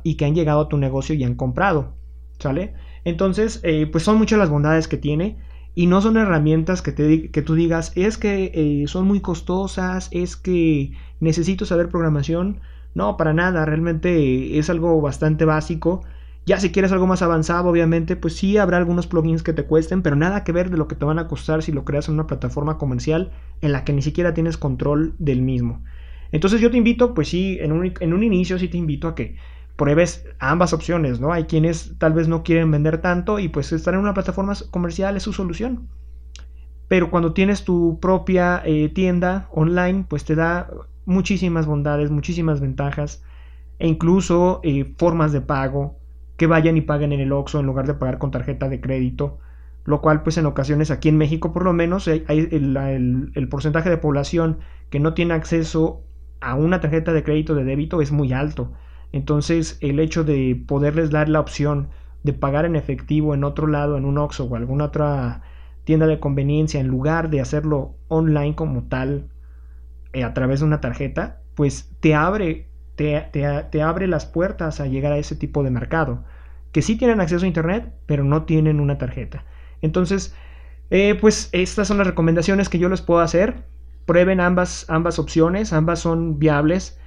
y 0.01 0.15
que 0.15 0.25
han 0.25 0.33
llegado 0.33 0.61
a 0.61 0.69
tu 0.69 0.77
negocio 0.77 1.13
y 1.13 1.23
han 1.23 1.35
comprado. 1.35 1.93
¿Sale? 2.39 2.73
Entonces, 3.05 3.61
eh, 3.63 3.87
pues 3.87 4.03
son 4.03 4.17
muchas 4.17 4.39
las 4.39 4.49
bondades 4.49 4.87
que 4.89 4.97
tiene 4.97 5.37
y 5.73 5.87
no 5.87 6.01
son 6.01 6.17
herramientas 6.17 6.81
que, 6.81 6.91
te, 6.91 7.31
que 7.31 7.41
tú 7.41 7.55
digas, 7.55 7.93
es 7.95 8.17
que 8.17 8.51
eh, 8.53 8.87
son 8.87 9.07
muy 9.07 9.21
costosas, 9.21 10.09
es 10.11 10.35
que 10.37 10.91
necesito 11.21 11.65
saber 11.65 11.89
programación. 11.89 12.59
No, 12.93 13.17
para 13.17 13.33
nada, 13.33 13.65
realmente 13.65 14.57
es 14.59 14.69
algo 14.69 15.01
bastante 15.01 15.45
básico 15.45 16.01
Ya 16.45 16.59
si 16.59 16.71
quieres 16.71 16.91
algo 16.91 17.07
más 17.07 17.21
avanzado, 17.23 17.69
obviamente, 17.69 18.15
pues 18.15 18.35
sí 18.35 18.57
habrá 18.57 18.77
algunos 18.77 19.07
plugins 19.07 19.41
que 19.43 19.53
te 19.53 19.65
cuesten, 19.65 20.01
pero 20.03 20.15
nada 20.15 20.43
que 20.43 20.51
ver 20.51 20.69
de 20.69 20.77
lo 20.77 20.87
que 20.87 20.95
te 20.95 21.05
van 21.05 21.17
a 21.19 21.27
costar 21.27 21.63
si 21.63 21.71
lo 21.71 21.85
creas 21.85 22.07
en 22.07 22.13
una 22.15 22.27
plataforma 22.27 22.77
comercial 22.77 23.31
en 23.61 23.71
la 23.71 23.83
que 23.83 23.93
ni 23.93 24.01
siquiera 24.03 24.33
tienes 24.35 24.57
control 24.57 25.15
del 25.17 25.41
mismo. 25.41 25.83
Entonces 26.31 26.61
yo 26.61 26.69
te 26.69 26.77
invito, 26.77 27.13
pues 27.15 27.29
sí, 27.29 27.57
en 27.61 27.71
un, 27.71 27.93
en 27.99 28.13
un 28.13 28.23
inicio 28.23 28.59
sí 28.59 28.67
te 28.69 28.77
invito 28.77 29.07
a 29.07 29.15
que 29.15 29.37
pruebes 29.75 30.25
ambas 30.39 30.73
opciones, 30.73 31.19
¿no? 31.19 31.33
Hay 31.33 31.45
quienes 31.45 31.97
tal 31.97 32.13
vez 32.13 32.27
no 32.27 32.43
quieren 32.43 32.71
vender 32.71 32.99
tanto 32.99 33.39
y 33.39 33.49
pues 33.49 33.71
estar 33.71 33.93
en 33.93 33.99
una 33.99 34.13
plataforma 34.13 34.53
comercial 34.71 35.17
es 35.17 35.23
su 35.23 35.33
solución. 35.33 35.87
Pero 36.87 37.09
cuando 37.09 37.33
tienes 37.33 37.63
tu 37.63 37.99
propia 37.99 38.61
eh, 38.63 38.89
tienda 38.89 39.49
online, 39.51 40.05
pues 40.07 40.23
te 40.23 40.35
da 40.35 40.69
muchísimas 41.05 41.65
bondades, 41.65 42.11
muchísimas 42.11 42.61
ventajas 42.61 43.23
e 43.79 43.87
incluso 43.87 44.61
eh, 44.63 44.93
formas 44.97 45.31
de 45.31 45.41
pago 45.41 45.95
que 46.37 46.47
vayan 46.47 46.77
y 46.77 46.81
paguen 46.81 47.13
en 47.13 47.19
el 47.19 47.31
OXXO 47.31 47.59
en 47.59 47.65
lugar 47.65 47.87
de 47.87 47.93
pagar 47.93 48.17
con 48.17 48.31
tarjeta 48.31 48.69
de 48.69 48.81
crédito, 48.81 49.39
lo 49.85 50.01
cual 50.01 50.23
pues 50.23 50.37
en 50.37 50.45
ocasiones 50.45 50.91
aquí 50.91 51.09
en 51.09 51.17
México 51.17 51.53
por 51.53 51.63
lo 51.63 51.73
menos 51.73 52.07
hay 52.07 52.23
el, 52.27 53.47
porcentaje 53.49 53.89
de 53.89 53.97
población 53.97 54.59
que 54.89 54.99
no 54.99 55.13
tiene 55.13 55.33
acceso 55.33 56.01
a 56.41 56.55
una 56.55 56.81
tarjeta 56.81 57.13
de 57.13 57.23
crédito 57.23 57.55
de 57.55 57.63
débito 57.63 58.01
es 58.01 58.11
muy 58.11 58.33
alto. 58.33 58.73
Entonces 59.15 59.77
el 59.79 60.01
hecho 60.01 60.25
de 60.25 60.61
poderles 60.67 61.09
dar 61.09 61.29
la 61.29 61.39
opción 61.39 61.87
de 62.23 62.33
pagar 62.33 62.65
en 62.65 62.75
efectivo 62.75 63.33
en 63.33 63.45
otro 63.45 63.65
lado, 63.65 63.97
en 63.97 64.03
un 64.03 64.17
OXXO 64.17 64.43
o 64.43 64.55
alguna 64.57 64.83
otra 64.83 65.41
tienda 65.85 66.05
de 66.05 66.19
conveniencia, 66.19 66.81
en 66.81 66.87
lugar 66.87 67.29
de 67.29 67.39
hacerlo 67.39 67.95
online 68.09 68.55
como 68.55 68.83
tal, 68.89 69.29
eh, 70.11 70.25
a 70.25 70.33
través 70.33 70.59
de 70.59 70.65
una 70.65 70.81
tarjeta, 70.81 71.39
pues 71.55 71.95
te 72.01 72.13
abre 72.13 72.67
te, 72.97 73.81
abre 73.81 74.07
las 74.07 74.25
puertas 74.25 74.81
a 74.81 74.87
llegar 74.87 75.13
a 75.13 75.17
ese 75.17 75.37
tipo 75.37 75.63
de 75.63 75.71
mercado, 75.71 76.25
que 76.73 76.81
sí 76.81 76.97
tienen 76.97 77.21
acceso 77.21 77.45
a 77.45 77.47
Internet, 77.47 77.93
pero 78.07 78.25
no 78.25 78.43
tienen 78.43 78.81
una 78.81 78.97
tarjeta. 78.97 79.45
Entonces, 79.81 80.35
eh, 80.89 81.15
pues 81.15 81.47
estas 81.53 81.87
son 81.87 81.99
las 81.99 82.07
recomendaciones 82.07 82.67
que 82.67 82.79
yo 82.79 82.89
les 82.89 83.01
puedo 83.01 83.21
hacer. 83.21 83.63
Prueben 84.05 84.41
ambas, 84.41 84.85
ambas 84.89 85.19
opciones, 85.19 85.71
ambas 85.71 85.99
son 85.99 86.37
viables. 86.37 86.99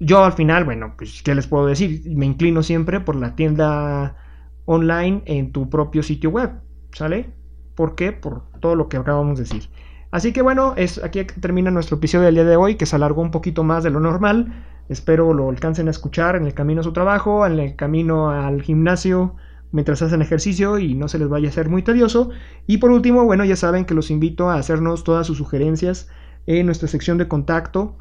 Yo 0.00 0.24
al 0.24 0.32
final, 0.32 0.64
bueno, 0.64 0.94
pues 0.96 1.22
¿qué 1.22 1.34
les 1.34 1.46
puedo 1.46 1.66
decir? 1.66 2.02
Me 2.06 2.26
inclino 2.26 2.62
siempre 2.62 3.00
por 3.00 3.16
la 3.16 3.34
tienda 3.34 4.16
online 4.64 5.22
en 5.26 5.52
tu 5.52 5.68
propio 5.68 6.02
sitio 6.02 6.30
web, 6.30 6.52
¿sale? 6.92 7.32
¿Por 7.74 7.94
qué? 7.94 8.12
Por 8.12 8.42
todo 8.60 8.76
lo 8.76 8.88
que 8.88 8.96
acabamos 8.96 9.38
de 9.38 9.44
decir. 9.44 9.70
Así 10.10 10.32
que 10.32 10.42
bueno, 10.42 10.74
es, 10.76 11.02
aquí 11.02 11.24
termina 11.24 11.70
nuestro 11.70 11.96
episodio 11.96 12.26
del 12.26 12.34
día 12.34 12.44
de 12.44 12.56
hoy, 12.56 12.76
que 12.76 12.86
se 12.86 12.96
alargó 12.96 13.22
un 13.22 13.30
poquito 13.30 13.64
más 13.64 13.84
de 13.84 13.90
lo 13.90 14.00
normal. 14.00 14.64
Espero 14.88 15.34
lo 15.34 15.50
alcancen 15.50 15.88
a 15.88 15.90
escuchar 15.90 16.36
en 16.36 16.46
el 16.46 16.54
camino 16.54 16.80
a 16.80 16.84
su 16.84 16.92
trabajo, 16.92 17.44
en 17.46 17.58
el 17.58 17.76
camino 17.76 18.30
al 18.30 18.62
gimnasio, 18.62 19.36
mientras 19.70 20.00
hacen 20.00 20.22
ejercicio 20.22 20.78
y 20.78 20.94
no 20.94 21.08
se 21.08 21.18
les 21.18 21.28
vaya 21.28 21.50
a 21.50 21.52
ser 21.52 21.68
muy 21.68 21.82
tedioso. 21.82 22.30
Y 22.66 22.78
por 22.78 22.90
último, 22.90 23.24
bueno, 23.24 23.44
ya 23.44 23.56
saben 23.56 23.84
que 23.84 23.94
los 23.94 24.10
invito 24.10 24.48
a 24.48 24.54
hacernos 24.54 25.04
todas 25.04 25.26
sus 25.26 25.38
sugerencias 25.38 26.08
en 26.46 26.66
nuestra 26.66 26.88
sección 26.88 27.18
de 27.18 27.28
contacto. 27.28 27.96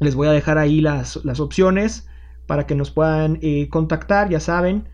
Les 0.00 0.14
voy 0.14 0.28
a 0.28 0.32
dejar 0.32 0.58
ahí 0.58 0.80
las, 0.80 1.24
las 1.24 1.40
opciones 1.40 2.08
para 2.46 2.66
que 2.66 2.74
nos 2.74 2.90
puedan 2.90 3.38
eh, 3.42 3.68
contactar, 3.68 4.28
ya 4.30 4.40
saben. 4.40 4.88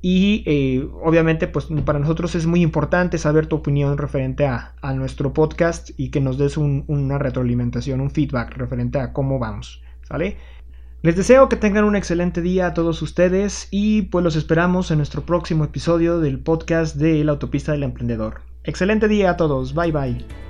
Y 0.00 0.44
eh, 0.46 0.88
obviamente, 1.02 1.48
pues 1.48 1.66
para 1.84 1.98
nosotros 1.98 2.34
es 2.34 2.46
muy 2.46 2.62
importante 2.62 3.18
saber 3.18 3.46
tu 3.46 3.56
opinión 3.56 3.98
referente 3.98 4.46
a, 4.46 4.74
nuestro 4.94 5.32
podcast 5.32 5.90
y 5.96 6.10
que 6.10 6.20
nos 6.20 6.38
des 6.38 6.56
una 6.56 7.18
retroalimentación, 7.18 8.00
un 8.00 8.10
feedback 8.10 8.56
referente 8.56 9.00
a 9.00 9.12
cómo 9.12 9.38
vamos. 9.38 9.82
Les 11.02 11.16
deseo 11.16 11.48
que 11.48 11.56
tengan 11.56 11.84
un 11.84 11.96
excelente 11.96 12.42
día 12.42 12.68
a 12.68 12.74
todos 12.74 13.02
ustedes 13.02 13.68
y 13.70 14.02
pues 14.02 14.24
los 14.24 14.36
esperamos 14.36 14.90
en 14.90 14.98
nuestro 14.98 15.22
próximo 15.22 15.64
episodio 15.64 16.20
del 16.20 16.40
podcast 16.40 16.96
de 16.96 17.22
La 17.24 17.32
Autopista 17.32 17.72
del 17.72 17.84
Emprendedor. 17.84 18.40
Excelente 18.64 19.08
día 19.08 19.30
a 19.30 19.36
todos, 19.36 19.74
bye 19.74 19.92
bye. 19.92 20.47